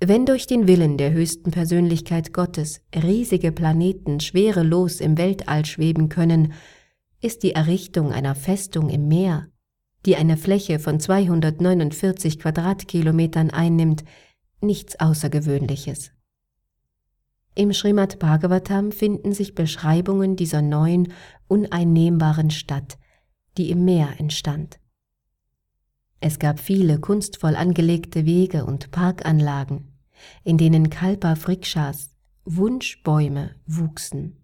Wenn 0.00 0.24
durch 0.24 0.46
den 0.46 0.68
Willen 0.68 0.96
der 0.96 1.10
höchsten 1.12 1.50
Persönlichkeit 1.50 2.32
Gottes 2.32 2.80
riesige 2.94 3.50
Planeten 3.50 4.20
schwerelos 4.20 5.00
im 5.00 5.18
Weltall 5.18 5.66
schweben 5.66 6.08
können, 6.08 6.52
ist 7.20 7.42
die 7.42 7.52
Errichtung 7.52 8.12
einer 8.12 8.36
Festung 8.36 8.90
im 8.90 9.08
Meer, 9.08 9.48
die 10.06 10.14
eine 10.14 10.36
Fläche 10.36 10.78
von 10.78 11.00
249 11.00 12.38
Quadratkilometern 12.38 13.50
einnimmt, 13.50 14.04
nichts 14.60 15.00
Außergewöhnliches. 15.00 16.12
Im 17.58 17.72
Srimad 17.72 18.20
Bhagavatam 18.20 18.92
finden 18.92 19.32
sich 19.32 19.56
Beschreibungen 19.56 20.36
dieser 20.36 20.62
neuen, 20.62 21.12
uneinnehmbaren 21.48 22.52
Stadt, 22.52 22.98
die 23.56 23.72
im 23.72 23.84
Meer 23.84 24.10
entstand. 24.18 24.78
Es 26.20 26.38
gab 26.38 26.60
viele 26.60 27.00
kunstvoll 27.00 27.56
angelegte 27.56 28.24
Wege 28.26 28.64
und 28.64 28.92
Parkanlagen, 28.92 29.88
in 30.44 30.56
denen 30.56 30.88
Kalpa 30.88 31.34
Vrikshas, 31.34 32.14
Wunschbäume, 32.44 33.56
wuchsen. 33.66 34.36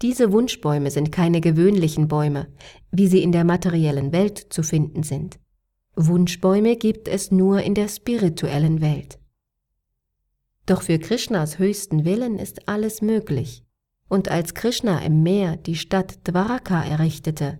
Diese 0.00 0.32
Wunschbäume 0.32 0.90
sind 0.90 1.12
keine 1.12 1.42
gewöhnlichen 1.42 2.08
Bäume, 2.08 2.46
wie 2.90 3.06
sie 3.06 3.22
in 3.22 3.32
der 3.32 3.44
materiellen 3.44 4.12
Welt 4.12 4.46
zu 4.48 4.62
finden 4.62 5.02
sind. 5.02 5.38
Wunschbäume 5.94 6.76
gibt 6.76 7.06
es 7.06 7.30
nur 7.30 7.60
in 7.60 7.74
der 7.74 7.88
spirituellen 7.88 8.80
Welt. 8.80 9.17
Doch 10.68 10.82
für 10.82 10.98
Krishnas 10.98 11.58
höchsten 11.58 12.04
Willen 12.04 12.38
ist 12.38 12.68
alles 12.68 13.00
möglich. 13.00 13.64
Und 14.06 14.30
als 14.30 14.52
Krishna 14.52 14.98
im 14.98 15.22
Meer 15.22 15.56
die 15.56 15.76
Stadt 15.76 16.28
Dwaraka 16.28 16.84
errichtete, 16.84 17.58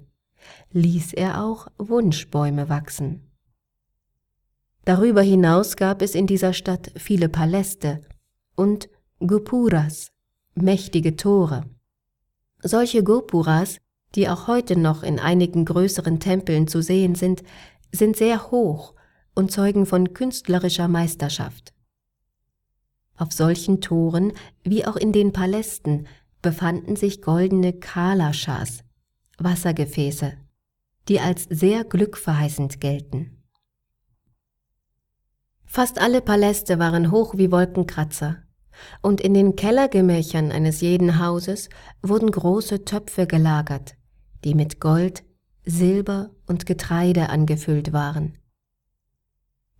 ließ 0.72 1.14
er 1.14 1.42
auch 1.42 1.68
Wunschbäume 1.78 2.68
wachsen. 2.68 3.32
Darüber 4.84 5.22
hinaus 5.22 5.76
gab 5.76 6.02
es 6.02 6.14
in 6.14 6.26
dieser 6.26 6.52
Stadt 6.52 6.92
viele 6.96 7.30
Paläste 7.30 8.02
und 8.54 8.90
Gopuras, 9.26 10.12
mächtige 10.54 11.16
Tore. 11.16 11.64
Solche 12.62 13.02
Gopuras, 13.02 13.78
die 14.16 14.28
auch 14.28 14.48
heute 14.48 14.78
noch 14.78 15.02
in 15.02 15.18
einigen 15.18 15.64
größeren 15.64 16.20
Tempeln 16.20 16.68
zu 16.68 16.82
sehen 16.82 17.14
sind, 17.14 17.42
sind 17.90 18.18
sehr 18.18 18.50
hoch 18.50 18.94
und 19.34 19.50
zeugen 19.50 19.86
von 19.86 20.12
künstlerischer 20.12 20.88
Meisterschaft. 20.88 21.72
Auf 23.18 23.32
solchen 23.32 23.80
Toren 23.80 24.32
wie 24.62 24.86
auch 24.86 24.96
in 24.96 25.12
den 25.12 25.32
Palästen 25.32 26.06
befanden 26.40 26.94
sich 26.94 27.20
goldene 27.20 27.72
Kalashas, 27.72 28.84
Wassergefäße, 29.38 30.34
die 31.08 31.20
als 31.20 31.44
sehr 31.50 31.82
glückverheißend 31.84 32.80
gelten. 32.80 33.42
Fast 35.64 36.00
alle 36.00 36.22
Paläste 36.22 36.78
waren 36.78 37.10
hoch 37.10 37.34
wie 37.36 37.50
Wolkenkratzer, 37.50 38.36
und 39.02 39.20
in 39.20 39.34
den 39.34 39.56
Kellergemächern 39.56 40.52
eines 40.52 40.80
jeden 40.80 41.18
Hauses 41.18 41.68
wurden 42.02 42.30
große 42.30 42.84
Töpfe 42.84 43.26
gelagert, 43.26 43.96
die 44.44 44.54
mit 44.54 44.80
Gold, 44.80 45.24
Silber 45.64 46.30
und 46.46 46.64
Getreide 46.64 47.28
angefüllt 47.28 47.92
waren. 47.92 48.37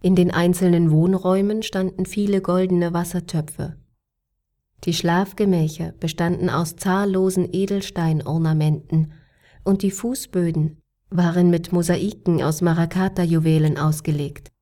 In 0.00 0.14
den 0.14 0.30
einzelnen 0.30 0.90
Wohnräumen 0.90 1.62
standen 1.62 2.06
viele 2.06 2.40
goldene 2.40 2.92
Wassertöpfe. 2.92 3.76
Die 4.84 4.94
Schlafgemächer 4.94 5.92
bestanden 5.98 6.50
aus 6.50 6.76
zahllosen 6.76 7.48
Edelsteinornamenten 7.52 9.12
und 9.64 9.82
die 9.82 9.90
Fußböden 9.90 10.80
waren 11.11 11.50
mit 11.50 11.72
Mosaiken 11.72 12.42
aus 12.42 12.61
Marakata-Juwelen 12.61 13.76
ausgelegt. 13.76 14.52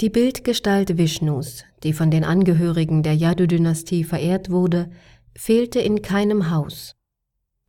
Die 0.00 0.10
Bildgestalt 0.10 0.98
Vishnus, 0.98 1.64
die 1.84 1.92
von 1.92 2.10
den 2.10 2.24
Angehörigen 2.24 3.02
der 3.02 3.14
Yadu-Dynastie 3.14 4.04
verehrt 4.04 4.50
wurde, 4.50 4.90
fehlte 5.34 5.80
in 5.80 6.02
keinem 6.02 6.50
Haus. 6.50 6.96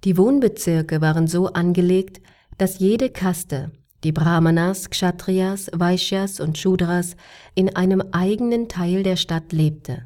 Die 0.03 0.17
Wohnbezirke 0.17 0.99
waren 0.99 1.27
so 1.27 1.47
angelegt, 1.47 2.19
dass 2.57 2.79
jede 2.79 3.09
Kaste 3.09 3.71
die 4.03 4.11
Brahmanas, 4.11 4.89
Kshatriyas, 4.89 5.71
Vaishyas 5.73 6.39
und 6.39 6.57
Shudras 6.57 7.15
in 7.55 7.75
einem 7.75 8.01
eigenen 8.11 8.67
Teil 8.67 9.03
der 9.03 9.15
Stadt 9.15 9.51
lebte. 9.51 10.05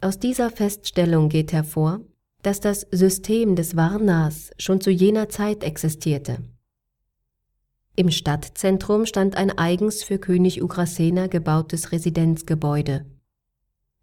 Aus 0.00 0.18
dieser 0.18 0.50
Feststellung 0.50 1.28
geht 1.28 1.52
hervor, 1.52 2.00
dass 2.42 2.60
das 2.60 2.86
System 2.90 3.56
des 3.56 3.74
Varnas 3.74 4.50
schon 4.58 4.80
zu 4.80 4.90
jener 4.90 5.28
Zeit 5.28 5.64
existierte. 5.64 6.38
Im 7.96 8.10
Stadtzentrum 8.10 9.06
stand 9.06 9.36
ein 9.36 9.56
eigens 9.56 10.02
für 10.02 10.18
König 10.18 10.62
Ugrasena 10.62 11.28
gebautes 11.28 11.92
Residenzgebäude. 11.92 13.06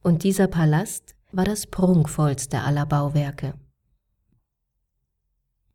Und 0.01 0.23
dieser 0.23 0.47
Palast 0.47 1.15
war 1.31 1.45
das 1.45 1.67
prunkvollste 1.67 2.61
aller 2.61 2.85
Bauwerke. 2.85 3.53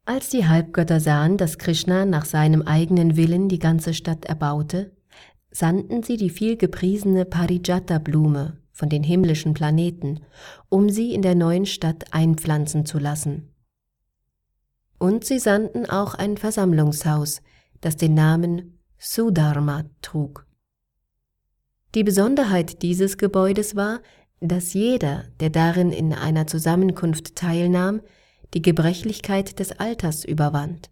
Als 0.08 0.28
die 0.28 0.46
Halbgötter 0.46 1.00
sahen, 1.00 1.36
dass 1.36 1.58
Krishna 1.58 2.04
nach 2.04 2.26
seinem 2.26 2.62
eigenen 2.62 3.16
Willen 3.16 3.48
die 3.48 3.58
ganze 3.58 3.92
Stadt 3.92 4.24
erbaute, 4.24 4.92
sandten 5.50 6.04
sie 6.04 6.16
die 6.16 6.30
vielgepriesene 6.30 7.24
Parijata-Blume 7.24 8.56
von 8.70 8.88
den 8.88 9.02
himmlischen 9.02 9.52
Planeten, 9.52 10.20
um 10.68 10.90
sie 10.90 11.12
in 11.12 11.22
der 11.22 11.34
neuen 11.34 11.66
Stadt 11.66 12.04
einpflanzen 12.12 12.86
zu 12.86 13.00
lassen. 13.00 13.52
Und 14.98 15.24
sie 15.24 15.40
sandten 15.40 15.90
auch 15.90 16.14
ein 16.14 16.36
Versammlungshaus, 16.36 17.42
das 17.80 17.96
den 17.96 18.14
Namen 18.14 18.78
Sudharma 18.98 19.86
trug. 20.02 20.46
Die 21.96 22.04
Besonderheit 22.04 22.82
dieses 22.82 23.18
Gebäudes 23.18 23.74
war, 23.74 24.00
dass 24.40 24.72
jeder, 24.72 25.24
der 25.40 25.50
darin 25.50 25.90
in 25.90 26.12
einer 26.12 26.46
Zusammenkunft 26.46 27.34
teilnahm, 27.34 28.02
die 28.54 28.62
Gebrechlichkeit 28.62 29.58
des 29.58 29.72
Alters 29.72 30.24
überwand. 30.24 30.90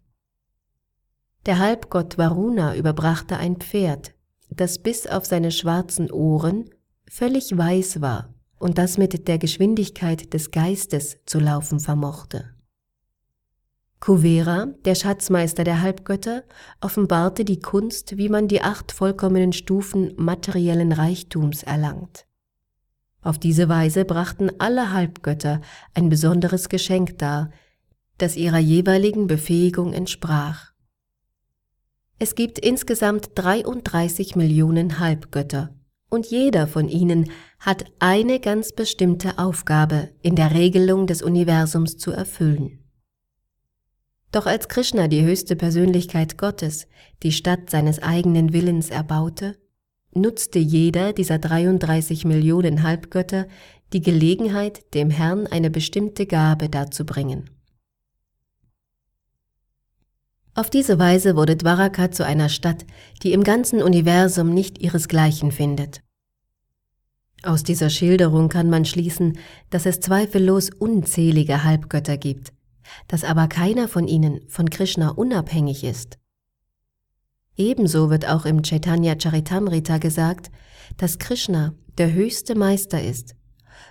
Der 1.45 1.59
Halbgott 1.59 2.17
Varuna 2.17 2.75
überbrachte 2.75 3.37
ein 3.37 3.57
Pferd, 3.57 4.13
das 4.49 4.79
bis 4.79 5.05
auf 5.07 5.25
seine 5.25 5.51
schwarzen 5.51 6.11
Ohren 6.11 6.69
völlig 7.07 7.55
weiß 7.55 8.01
war 8.01 8.33
und 8.57 8.77
das 8.77 8.97
mit 8.97 9.27
der 9.27 9.37
Geschwindigkeit 9.37 10.33
des 10.33 10.51
Geistes 10.51 11.17
zu 11.25 11.39
laufen 11.39 11.79
vermochte. 11.79 12.55
Kuvera, 13.99 14.67
der 14.85 14.93
Schatzmeister 14.95 15.63
der 15.63 15.81
Halbgötter, 15.81 16.43
offenbarte 16.81 17.43
die 17.43 17.59
Kunst, 17.59 18.17
wie 18.17 18.29
man 18.29 18.47
die 18.47 18.61
acht 18.61 18.91
vollkommenen 18.91 19.53
Stufen 19.53 20.13
materiellen 20.15 20.91
Reichtums 20.91 21.63
erlangt. 21.63 22.24
Auf 23.25 23.39
diese 23.39 23.67
Weise 23.67 24.05
brachten 24.05 24.51
alle 24.59 24.93
Halbgötter 24.93 25.59
ein 25.95 26.09
besonderes 26.09 26.69
Geschenk 26.69 27.17
dar, 27.17 27.49
das 28.19 28.37
ihrer 28.37 28.59
jeweiligen 28.59 29.25
Befähigung 29.25 29.93
entsprach. 29.93 30.73
Es 32.19 32.35
gibt 32.35 32.59
insgesamt 32.59 33.31
33 33.33 34.35
Millionen 34.35 34.99
Halbgötter 34.99 35.73
und 36.11 36.27
jeder 36.27 36.67
von 36.67 36.87
ihnen 36.87 37.31
hat 37.59 37.85
eine 37.97 38.39
ganz 38.39 38.73
bestimmte 38.73 39.39
Aufgabe 39.39 40.11
in 40.21 40.35
der 40.35 40.53
Regelung 40.53 41.07
des 41.07 41.23
Universums 41.23 41.97
zu 41.97 42.11
erfüllen. 42.11 42.83
Doch 44.31 44.45
als 44.45 44.67
Krishna 44.67 45.07
die 45.07 45.23
höchste 45.23 45.55
Persönlichkeit 45.55 46.37
Gottes 46.37 46.87
die 47.23 47.31
Stadt 47.31 47.71
seines 47.71 48.03
eigenen 48.03 48.53
Willens 48.53 48.91
erbaute, 48.91 49.57
nutzte 50.15 50.59
jeder 50.59 51.13
dieser 51.13 51.37
33 51.37 52.25
Millionen 52.25 52.83
Halbgötter 52.83 53.47
die 53.93 54.01
Gelegenheit, 54.01 54.93
dem 54.93 55.09
Herrn 55.09 55.45
eine 55.47 55.69
bestimmte 55.69 56.25
Gabe 56.25 56.69
darzubringen. 56.69 57.49
Auf 60.53 60.69
diese 60.69 60.97
Weise 60.99 61.35
wurde 61.35 61.57
Dwaraka 61.57 62.11
zu 62.11 62.25
einer 62.25 62.47
Stadt, 62.47 62.85
die 63.23 63.33
im 63.33 63.43
ganzen 63.43 63.83
Universum 63.83 64.53
nicht 64.53 64.81
ihresgleichen 64.81 65.51
findet. 65.51 66.01
Aus 67.43 67.63
dieser 67.63 67.89
Schilderung 67.89 68.47
kann 68.49 68.69
man 68.69 68.85
schließen, 68.85 69.37
dass 69.69 69.85
es 69.85 69.99
zweifellos 69.99 70.69
unzählige 70.69 71.63
Halbgötter 71.63 72.17
gibt, 72.17 72.53
dass 73.07 73.25
aber 73.25 73.47
keiner 73.47 73.87
von 73.89 74.07
ihnen 74.07 74.47
von 74.47 74.69
Krishna 74.69 75.09
unabhängig 75.09 75.83
ist. 75.83 76.17
Ebenso 77.57 78.09
wird 78.09 78.27
auch 78.27 78.45
im 78.45 78.63
Chaitanya 78.63 79.15
Charitamrita 79.19 79.97
gesagt, 79.97 80.51
dass 80.97 81.19
Krishna 81.19 81.73
der 81.97 82.13
höchste 82.13 82.55
Meister 82.55 83.01
ist 83.01 83.35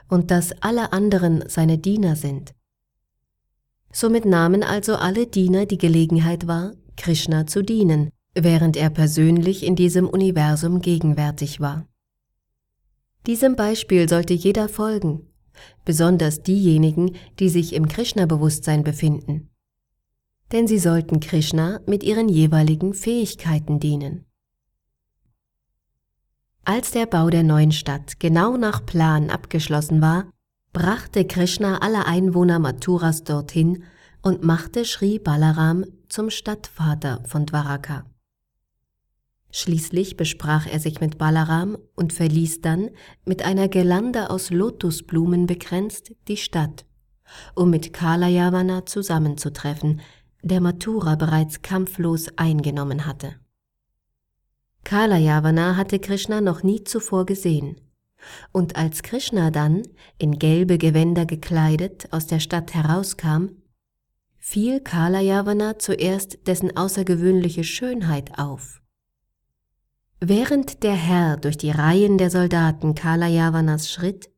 und 0.08 0.30
dass 0.30 0.52
alle 0.62 0.92
anderen 0.92 1.44
seine 1.48 1.78
Diener 1.78 2.16
sind. 2.16 2.54
Somit 3.92 4.24
nahmen 4.24 4.62
also 4.62 4.96
alle 4.96 5.26
Diener 5.26 5.66
die 5.66 5.78
Gelegenheit 5.78 6.46
wahr, 6.46 6.72
Krishna 6.96 7.46
zu 7.46 7.62
dienen, 7.62 8.10
während 8.34 8.76
er 8.76 8.90
persönlich 8.90 9.64
in 9.64 9.76
diesem 9.76 10.08
Universum 10.08 10.80
gegenwärtig 10.80 11.60
war. 11.60 11.86
Diesem 13.26 13.56
Beispiel 13.56 14.08
sollte 14.08 14.34
jeder 14.34 14.68
folgen, 14.68 15.28
besonders 15.84 16.42
diejenigen, 16.42 17.16
die 17.38 17.48
sich 17.48 17.72
im 17.72 17.88
Krishna-Bewusstsein 17.88 18.84
befinden. 18.84 19.53
Denn 20.54 20.68
sie 20.68 20.78
sollten 20.78 21.18
Krishna 21.18 21.80
mit 21.84 22.04
ihren 22.04 22.28
jeweiligen 22.28 22.94
Fähigkeiten 22.94 23.80
dienen. 23.80 24.24
Als 26.64 26.92
der 26.92 27.06
Bau 27.06 27.28
der 27.28 27.42
neuen 27.42 27.72
Stadt 27.72 28.20
genau 28.20 28.56
nach 28.56 28.86
Plan 28.86 29.30
abgeschlossen 29.30 30.00
war, 30.00 30.30
brachte 30.72 31.26
Krishna 31.26 31.78
alle 31.78 32.06
Einwohner 32.06 32.60
Mathuras 32.60 33.24
dorthin 33.24 33.82
und 34.22 34.44
machte 34.44 34.84
Sri 34.84 35.18
Balaram 35.18 35.84
zum 36.08 36.30
Stadtvater 36.30 37.22
von 37.26 37.46
Dwaraka. 37.46 38.06
Schließlich 39.50 40.16
besprach 40.16 40.66
er 40.66 40.78
sich 40.78 41.00
mit 41.00 41.18
Balaram 41.18 41.76
und 41.96 42.12
verließ 42.12 42.60
dann, 42.60 42.90
mit 43.24 43.44
einer 43.44 43.68
Gelande 43.68 44.30
aus 44.30 44.50
Lotusblumen 44.50 45.46
bekränzt, 45.46 46.12
die 46.28 46.36
Stadt, 46.36 46.86
um 47.54 47.70
mit 47.70 47.92
Kalayavana 47.92 48.86
zusammenzutreffen, 48.86 50.00
der 50.44 50.60
Mathura 50.60 51.16
bereits 51.16 51.62
kampflos 51.62 52.28
eingenommen 52.36 53.06
hatte. 53.06 53.34
Kalayavana 54.84 55.76
hatte 55.76 55.98
Krishna 55.98 56.40
noch 56.40 56.62
nie 56.62 56.84
zuvor 56.84 57.24
gesehen, 57.24 57.80
und 58.52 58.76
als 58.76 59.02
Krishna 59.02 59.50
dann, 59.50 59.82
in 60.18 60.38
gelbe 60.38 60.78
Gewänder 60.78 61.26
gekleidet, 61.26 62.12
aus 62.12 62.26
der 62.26 62.40
Stadt 62.40 62.74
herauskam, 62.74 63.48
fiel 64.38 64.80
Kalayavana 64.80 65.78
zuerst 65.78 66.46
dessen 66.46 66.76
außergewöhnliche 66.76 67.64
Schönheit 67.64 68.38
auf. 68.38 68.82
Während 70.20 70.82
der 70.82 70.94
Herr 70.94 71.38
durch 71.38 71.56
die 71.56 71.70
Reihen 71.70 72.18
der 72.18 72.30
Soldaten 72.30 72.94
Kalayavanas 72.94 73.90
schritt, 73.90 74.30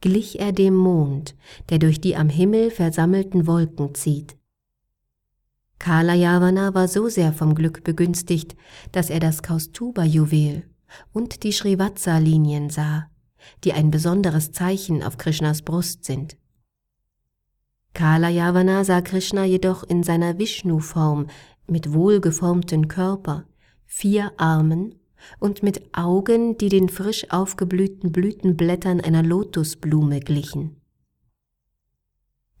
glich 0.00 0.40
er 0.40 0.52
dem 0.52 0.74
Mond, 0.74 1.36
der 1.70 1.78
durch 1.78 2.00
die 2.00 2.16
am 2.16 2.28
Himmel 2.28 2.70
versammelten 2.70 3.46
Wolken 3.46 3.94
zieht. 3.94 4.36
Kalayavana 5.78 6.74
war 6.74 6.88
so 6.88 7.08
sehr 7.08 7.32
vom 7.32 7.54
Glück 7.54 7.84
begünstigt, 7.84 8.56
dass 8.92 9.10
er 9.10 9.20
das 9.20 9.42
Kaustuba-Juwel 9.42 10.64
und 11.12 11.42
die 11.42 11.52
Srivatsa-Linien 11.52 12.70
sah, 12.70 13.10
die 13.64 13.72
ein 13.72 13.90
besonderes 13.90 14.52
Zeichen 14.52 15.02
auf 15.02 15.18
Krishnas 15.18 15.62
Brust 15.62 16.04
sind. 16.04 16.36
Kalayavana 17.92 18.84
sah 18.84 19.02
Krishna 19.02 19.44
jedoch 19.44 19.84
in 19.84 20.02
seiner 20.02 20.38
Vishnu-Form 20.38 21.28
mit 21.66 21.92
wohlgeformten 21.92 22.88
Körper, 22.88 23.44
vier 23.86 24.32
Armen 24.36 24.96
und 25.38 25.62
mit 25.62 25.94
Augen, 25.94 26.58
die 26.58 26.68
den 26.68 26.88
frisch 26.88 27.30
aufgeblühten 27.30 28.12
Blütenblättern 28.12 29.00
einer 29.00 29.22
Lotusblume 29.22 30.20
glichen. 30.20 30.80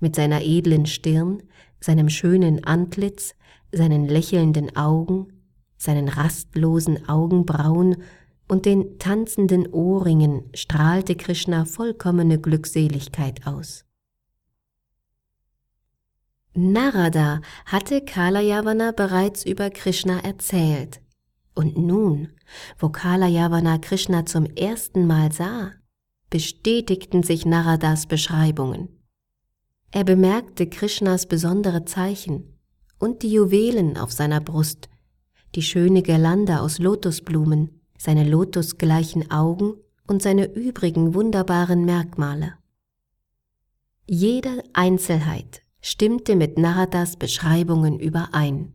Mit 0.00 0.16
seiner 0.16 0.42
edlen 0.42 0.86
Stirn, 0.86 1.42
seinem 1.84 2.08
schönen 2.08 2.64
Antlitz, 2.64 3.34
seinen 3.70 4.08
lächelnden 4.08 4.74
Augen, 4.74 5.28
seinen 5.76 6.08
rastlosen 6.08 7.08
Augenbrauen 7.08 8.02
und 8.48 8.64
den 8.64 8.98
tanzenden 8.98 9.66
Ohrringen 9.66 10.44
strahlte 10.54 11.14
Krishna 11.14 11.66
vollkommene 11.66 12.40
Glückseligkeit 12.40 13.46
aus. 13.46 13.84
Narada 16.54 17.40
hatte 17.66 18.00
Kalayavana 18.00 18.92
bereits 18.92 19.44
über 19.44 19.70
Krishna 19.70 20.20
erzählt 20.20 21.02
und 21.54 21.76
nun, 21.76 22.28
wo 22.78 22.88
Kalayavana 22.88 23.78
Krishna 23.78 24.24
zum 24.24 24.46
ersten 24.46 25.06
Mal 25.06 25.32
sah, 25.32 25.72
bestätigten 26.30 27.22
sich 27.22 27.44
Naradas 27.44 28.06
Beschreibungen. 28.06 28.93
Er 29.94 30.02
bemerkte 30.02 30.68
Krishnas 30.68 31.26
besondere 31.26 31.84
Zeichen 31.84 32.58
und 32.98 33.22
die 33.22 33.30
Juwelen 33.30 33.96
auf 33.96 34.10
seiner 34.10 34.40
Brust, 34.40 34.88
die 35.54 35.62
schöne 35.62 36.02
Girlande 36.02 36.62
aus 36.62 36.80
Lotusblumen, 36.80 37.80
seine 37.96 38.28
lotusgleichen 38.28 39.30
Augen 39.30 39.74
und 40.08 40.20
seine 40.20 40.52
übrigen 40.52 41.14
wunderbaren 41.14 41.84
Merkmale. 41.84 42.54
Jede 44.08 44.64
Einzelheit 44.72 45.62
stimmte 45.80 46.34
mit 46.34 46.58
Naradas 46.58 47.16
Beschreibungen 47.16 48.00
überein. 48.00 48.72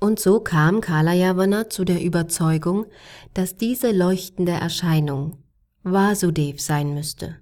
Und 0.00 0.18
so 0.18 0.40
kam 0.40 0.80
Kalayavana 0.80 1.70
zu 1.70 1.84
der 1.84 2.02
Überzeugung, 2.02 2.86
dass 3.32 3.56
diese 3.56 3.92
leuchtende 3.92 4.52
Erscheinung 4.52 5.38
Vasudev 5.84 6.60
sein 6.60 6.94
müsste. 6.94 7.36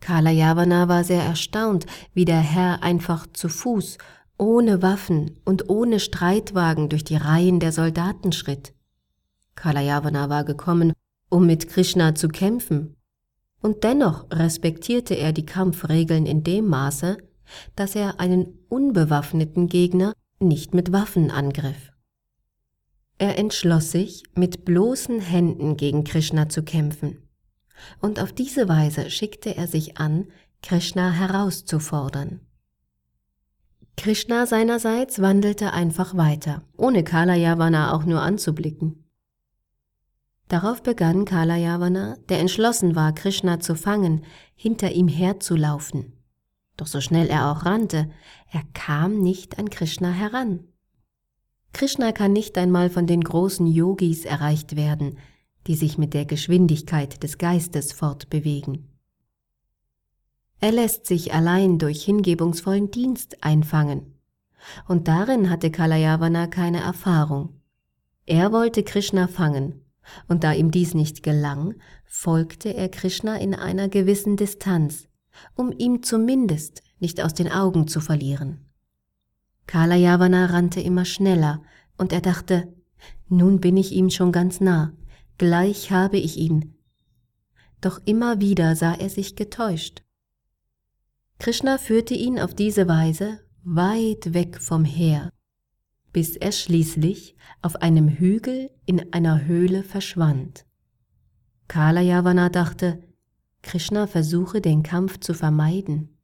Kalayavana 0.00 0.88
war 0.88 1.04
sehr 1.04 1.22
erstaunt, 1.22 1.86
wie 2.14 2.24
der 2.24 2.40
Herr 2.40 2.82
einfach 2.82 3.26
zu 3.32 3.48
Fuß, 3.48 3.98
ohne 4.38 4.82
Waffen 4.82 5.38
und 5.44 5.68
ohne 5.68 6.00
Streitwagen 6.00 6.88
durch 6.88 7.04
die 7.04 7.16
Reihen 7.16 7.60
der 7.60 7.72
Soldaten 7.72 8.32
schritt. 8.32 8.74
Kalayavana 9.54 10.30
war 10.30 10.44
gekommen, 10.44 10.94
um 11.28 11.46
mit 11.46 11.68
Krishna 11.68 12.14
zu 12.14 12.28
kämpfen, 12.28 12.96
und 13.62 13.84
dennoch 13.84 14.26
respektierte 14.30 15.14
er 15.14 15.32
die 15.32 15.44
Kampfregeln 15.44 16.24
in 16.24 16.42
dem 16.42 16.66
Maße, 16.66 17.18
dass 17.76 17.94
er 17.94 18.18
einen 18.20 18.58
unbewaffneten 18.68 19.68
Gegner 19.68 20.14
nicht 20.38 20.72
mit 20.72 20.92
Waffen 20.92 21.30
angriff. 21.30 21.92
Er 23.18 23.38
entschloss 23.38 23.90
sich, 23.90 24.22
mit 24.34 24.64
bloßen 24.64 25.20
Händen 25.20 25.76
gegen 25.76 26.04
Krishna 26.04 26.48
zu 26.48 26.62
kämpfen, 26.62 27.18
und 28.00 28.20
auf 28.20 28.32
diese 28.32 28.68
Weise 28.68 29.10
schickte 29.10 29.56
er 29.56 29.66
sich 29.66 29.98
an, 29.98 30.26
Krishna 30.62 31.10
herauszufordern. 31.10 32.40
Krishna 33.96 34.46
seinerseits 34.46 35.20
wandelte 35.20 35.72
einfach 35.72 36.16
weiter, 36.16 36.62
ohne 36.76 37.04
Kalayavana 37.04 37.92
auch 37.92 38.04
nur 38.04 38.22
anzublicken. 38.22 39.04
Darauf 40.48 40.82
begann 40.82 41.26
Kalayavana, 41.26 42.16
der 42.28 42.40
entschlossen 42.40 42.96
war, 42.96 43.12
Krishna 43.12 43.60
zu 43.60 43.76
fangen, 43.76 44.24
hinter 44.54 44.92
ihm 44.92 45.06
herzulaufen. 45.06 46.14
Doch 46.76 46.86
so 46.86 47.00
schnell 47.00 47.28
er 47.28 47.52
auch 47.52 47.66
rannte, 47.66 48.10
er 48.50 48.62
kam 48.72 49.20
nicht 49.20 49.58
an 49.58 49.70
Krishna 49.70 50.10
heran. 50.10 50.64
Krishna 51.72 52.12
kann 52.12 52.32
nicht 52.32 52.58
einmal 52.58 52.90
von 52.90 53.06
den 53.06 53.22
großen 53.22 53.66
Yogis 53.66 54.24
erreicht 54.24 54.76
werden, 54.76 55.18
die 55.66 55.74
sich 55.74 55.98
mit 55.98 56.14
der 56.14 56.24
Geschwindigkeit 56.24 57.22
des 57.22 57.38
Geistes 57.38 57.92
fortbewegen. 57.92 58.88
Er 60.60 60.72
lässt 60.72 61.06
sich 61.06 61.32
allein 61.32 61.78
durch 61.78 62.04
hingebungsvollen 62.04 62.90
Dienst 62.90 63.42
einfangen, 63.42 64.14
und 64.88 65.08
darin 65.08 65.48
hatte 65.48 65.70
Kalayavana 65.70 66.46
keine 66.46 66.80
Erfahrung. 66.80 67.60
Er 68.26 68.52
wollte 68.52 68.82
Krishna 68.82 69.26
fangen, 69.26 69.80
und 70.28 70.44
da 70.44 70.52
ihm 70.52 70.70
dies 70.70 70.94
nicht 70.94 71.22
gelang, 71.22 71.74
folgte 72.04 72.74
er 72.74 72.90
Krishna 72.90 73.36
in 73.36 73.54
einer 73.54 73.88
gewissen 73.88 74.36
Distanz, 74.36 75.08
um 75.54 75.72
ihm 75.72 76.02
zumindest 76.02 76.82
nicht 76.98 77.22
aus 77.22 77.32
den 77.32 77.50
Augen 77.50 77.88
zu 77.88 78.00
verlieren. 78.00 78.66
Kalayavana 79.66 80.46
rannte 80.46 80.80
immer 80.80 81.04
schneller, 81.04 81.62
und 81.96 82.12
er 82.12 82.20
dachte, 82.20 82.72
nun 83.28 83.60
bin 83.60 83.76
ich 83.76 83.92
ihm 83.92 84.10
schon 84.10 84.32
ganz 84.32 84.60
nah, 84.60 84.92
gleich 85.40 85.90
habe 85.90 86.18
ich 86.18 86.36
ihn. 86.36 86.74
Doch 87.80 87.98
immer 88.04 88.40
wieder 88.40 88.76
sah 88.76 88.92
er 88.92 89.08
sich 89.08 89.36
getäuscht. 89.36 90.02
Krishna 91.38 91.78
führte 91.78 92.12
ihn 92.12 92.38
auf 92.38 92.52
diese 92.52 92.86
Weise 92.88 93.40
weit 93.62 94.34
weg 94.34 94.60
vom 94.60 94.84
Heer, 94.84 95.32
bis 96.12 96.36
er 96.36 96.52
schließlich 96.52 97.36
auf 97.62 97.76
einem 97.76 98.10
Hügel 98.10 98.70
in 98.84 99.14
einer 99.14 99.46
Höhle 99.46 99.82
verschwand. 99.82 100.66
Kalayavana 101.68 102.50
dachte, 102.50 103.02
Krishna 103.62 104.06
versuche 104.06 104.60
den 104.60 104.82
Kampf 104.82 105.20
zu 105.20 105.32
vermeiden 105.32 106.18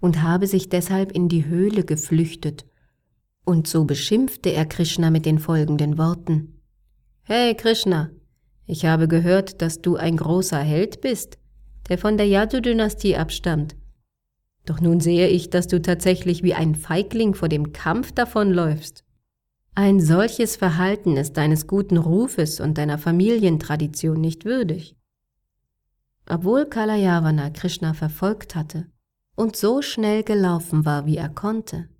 und 0.00 0.22
habe 0.22 0.46
sich 0.46 0.70
deshalb 0.70 1.12
in 1.12 1.28
die 1.28 1.44
Höhle 1.44 1.84
geflüchtet. 1.84 2.64
Und 3.44 3.66
so 3.66 3.84
beschimpfte 3.84 4.50
er 4.50 4.64
Krishna 4.64 5.10
mit 5.10 5.26
den 5.26 5.38
folgenden 5.38 5.98
Worten. 5.98 6.62
Hey 7.24 7.54
Krishna, 7.54 8.10
Ich 8.72 8.86
habe 8.86 9.06
gehört, 9.06 9.60
dass 9.60 9.82
du 9.82 9.96
ein 9.96 10.16
großer 10.16 10.58
Held 10.58 11.02
bist, 11.02 11.36
der 11.90 11.98
von 11.98 12.16
der 12.16 12.26
Yadu-Dynastie 12.26 13.18
abstammt. 13.18 13.76
Doch 14.64 14.80
nun 14.80 14.98
sehe 14.98 15.28
ich, 15.28 15.50
dass 15.50 15.66
du 15.66 15.82
tatsächlich 15.82 16.42
wie 16.42 16.54
ein 16.54 16.74
Feigling 16.74 17.34
vor 17.34 17.50
dem 17.50 17.74
Kampf 17.74 18.12
davonläufst. 18.12 19.04
Ein 19.74 20.00
solches 20.00 20.56
Verhalten 20.56 21.18
ist 21.18 21.36
deines 21.36 21.66
guten 21.66 21.98
Rufes 21.98 22.60
und 22.60 22.78
deiner 22.78 22.96
Familientradition 22.96 24.18
nicht 24.18 24.46
würdig. 24.46 24.96
Obwohl 26.26 26.64
Kalayavana 26.64 27.50
Krishna 27.50 27.92
verfolgt 27.92 28.54
hatte 28.54 28.86
und 29.36 29.54
so 29.54 29.82
schnell 29.82 30.22
gelaufen 30.22 30.86
war, 30.86 31.04
wie 31.04 31.18
er 31.18 31.28
konnte, 31.28 31.90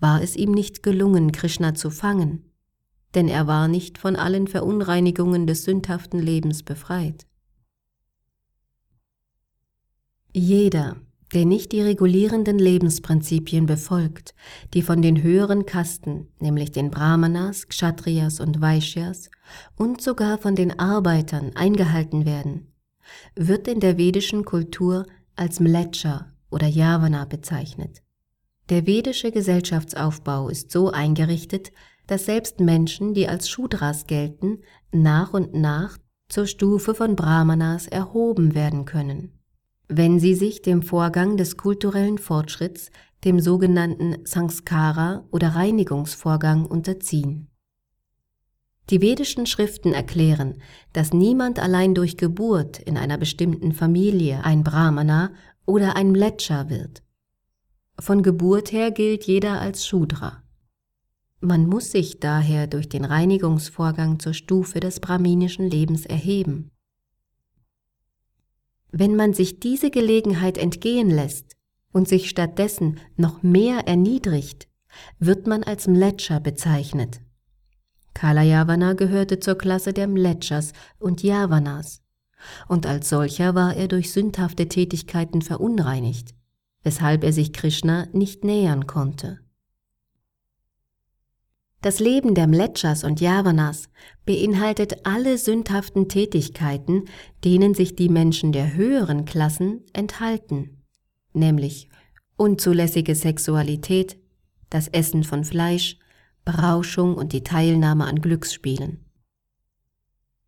war 0.00 0.20
es 0.20 0.34
ihm 0.34 0.50
nicht 0.50 0.82
gelungen, 0.82 1.30
Krishna 1.30 1.72
zu 1.74 1.88
fangen, 1.88 2.49
denn 3.14 3.28
er 3.28 3.46
war 3.46 3.68
nicht 3.68 3.98
von 3.98 4.16
allen 4.16 4.46
Verunreinigungen 4.46 5.46
des 5.46 5.64
sündhaften 5.64 6.20
Lebens 6.20 6.62
befreit. 6.62 7.26
Jeder, 10.32 10.96
der 11.32 11.44
nicht 11.44 11.72
die 11.72 11.80
regulierenden 11.80 12.58
Lebensprinzipien 12.58 13.66
befolgt, 13.66 14.34
die 14.74 14.82
von 14.82 15.02
den 15.02 15.22
höheren 15.22 15.66
Kasten, 15.66 16.28
nämlich 16.40 16.72
den 16.72 16.90
Brahmanas, 16.90 17.68
Kshatriyas 17.68 18.40
und 18.40 18.60
Vaishyas 18.60 19.30
und 19.76 20.00
sogar 20.00 20.38
von 20.38 20.54
den 20.54 20.78
Arbeitern 20.78 21.52
eingehalten 21.54 22.26
werden, 22.26 22.72
wird 23.34 23.68
in 23.68 23.80
der 23.80 23.98
vedischen 23.98 24.44
Kultur 24.44 25.06
als 25.36 25.60
Mlecha 25.60 26.32
oder 26.50 26.66
Yavana 26.66 27.24
bezeichnet. 27.24 28.02
Der 28.68 28.86
vedische 28.86 29.32
Gesellschaftsaufbau 29.32 30.48
ist 30.48 30.70
so 30.70 30.90
eingerichtet, 30.90 31.72
dass 32.10 32.24
selbst 32.24 32.58
Menschen, 32.58 33.14
die 33.14 33.28
als 33.28 33.48
Shudras 33.48 34.08
gelten, 34.08 34.58
nach 34.90 35.32
und 35.32 35.54
nach 35.54 35.96
zur 36.28 36.48
Stufe 36.48 36.92
von 36.92 37.14
Brahmanas 37.14 37.86
erhoben 37.86 38.56
werden 38.56 38.84
können, 38.84 39.38
wenn 39.86 40.18
sie 40.18 40.34
sich 40.34 40.60
dem 40.60 40.82
Vorgang 40.82 41.36
des 41.36 41.56
kulturellen 41.56 42.18
Fortschritts, 42.18 42.90
dem 43.22 43.38
sogenannten 43.38 44.16
Sanskara 44.24 45.24
oder 45.30 45.50
Reinigungsvorgang 45.50 46.66
unterziehen. 46.66 47.46
Die 48.90 49.00
vedischen 49.00 49.46
Schriften 49.46 49.92
erklären, 49.92 50.60
dass 50.92 51.12
niemand 51.12 51.60
allein 51.60 51.94
durch 51.94 52.16
Geburt 52.16 52.80
in 52.80 52.96
einer 52.96 53.18
bestimmten 53.18 53.70
Familie 53.70 54.42
ein 54.42 54.64
Brahmana 54.64 55.30
oder 55.64 55.94
ein 55.94 56.10
Mletscher 56.10 56.70
wird. 56.70 57.04
Von 58.00 58.24
Geburt 58.24 58.72
her 58.72 58.90
gilt 58.90 59.28
jeder 59.28 59.60
als 59.60 59.86
Shudra. 59.86 60.42
Man 61.40 61.66
muss 61.66 61.90
sich 61.90 62.20
daher 62.20 62.66
durch 62.66 62.88
den 62.88 63.04
Reinigungsvorgang 63.04 64.18
zur 64.18 64.34
Stufe 64.34 64.80
des 64.80 65.00
brahminischen 65.00 65.68
Lebens 65.68 66.04
erheben. 66.06 66.70
Wenn 68.92 69.16
man 69.16 69.32
sich 69.32 69.60
diese 69.60 69.90
Gelegenheit 69.90 70.58
entgehen 70.58 71.10
lässt 71.10 71.56
und 71.92 72.08
sich 72.08 72.28
stattdessen 72.28 72.98
noch 73.16 73.42
mehr 73.42 73.86
erniedrigt, 73.86 74.68
wird 75.18 75.46
man 75.46 75.62
als 75.62 75.86
Mletscher 75.86 76.40
bezeichnet. 76.40 77.20
Kalayavana 78.12 78.94
gehörte 78.94 79.38
zur 79.38 79.56
Klasse 79.56 79.92
der 79.92 80.08
Mletschers 80.08 80.72
und 80.98 81.22
Yavanas, 81.22 82.02
und 82.68 82.86
als 82.86 83.08
solcher 83.08 83.54
war 83.54 83.76
er 83.76 83.86
durch 83.86 84.12
sündhafte 84.12 84.68
Tätigkeiten 84.68 85.42
verunreinigt 85.42 86.34
weshalb 86.82 87.24
er 87.24 87.32
sich 87.32 87.52
Krishna 87.52 88.06
nicht 88.12 88.44
nähern 88.44 88.86
konnte. 88.86 89.40
Das 91.82 91.98
Leben 91.98 92.34
der 92.34 92.46
Mletschers 92.46 93.04
und 93.04 93.22
Yavanas 93.22 93.88
beinhaltet 94.26 95.06
alle 95.06 95.38
sündhaften 95.38 96.08
Tätigkeiten, 96.08 97.06
denen 97.42 97.74
sich 97.74 97.96
die 97.96 98.10
Menschen 98.10 98.52
der 98.52 98.74
höheren 98.74 99.24
Klassen 99.24 99.80
enthalten, 99.94 100.82
nämlich 101.32 101.88
unzulässige 102.36 103.14
Sexualität, 103.14 104.18
das 104.68 104.88
Essen 104.88 105.24
von 105.24 105.44
Fleisch, 105.44 105.98
Berauschung 106.44 107.14
und 107.14 107.32
die 107.32 107.44
Teilnahme 107.44 108.04
an 108.04 108.20
Glücksspielen. 108.20 109.04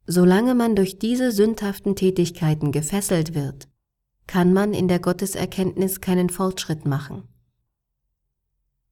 Solange 0.07 0.55
man 0.55 0.77
durch 0.77 0.99
diese 0.99 1.33
sündhaften 1.33 1.97
Tätigkeiten 1.97 2.73
gefesselt 2.73 3.35
wird, 3.35 3.69
kann 4.27 4.53
man 4.53 4.75
in 4.75 4.89
der 4.89 4.99
Gotteserkenntnis 4.99 6.01
keinen 6.01 6.29
Fortschritt 6.29 6.85
machen. 6.85 7.29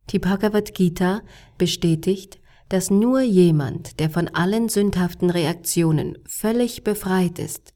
Die 0.09 0.19
Bhagavad 0.19 0.75
Gita 0.75 1.23
bestätigt, 1.59 2.41
dass 2.69 2.91
nur 2.91 3.21
jemand, 3.21 4.01
der 4.01 4.11
von 4.11 4.29
allen 4.29 4.69
sündhaften 4.69 5.31
Reaktionen 5.31 6.19
völlig 6.27 6.85
befreit 6.85 7.39
ist, 7.39 7.75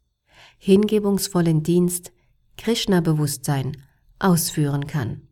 hingebungsvollen 0.59 1.62
Dienst, 1.62 2.12
Krishna-Bewusstsein 2.57 3.77
ausführen 4.18 4.87
kann. 4.87 5.29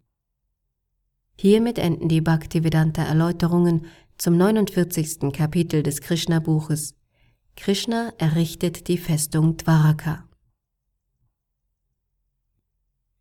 Hiermit 1.39 1.79
enden 1.79 2.09
die 2.09 2.21
Bhaktivedanta 2.21 3.03
Erläuterungen 3.03 3.87
zum 4.19 4.37
49. 4.37 5.33
Kapitel 5.33 5.83
des 5.83 6.01
Krishna-Buches. 6.01 6.95
Krishna 7.57 8.13
errichtet 8.19 8.89
die 8.89 8.99
Festung 8.99 9.57
Dwaraka. 9.57 10.29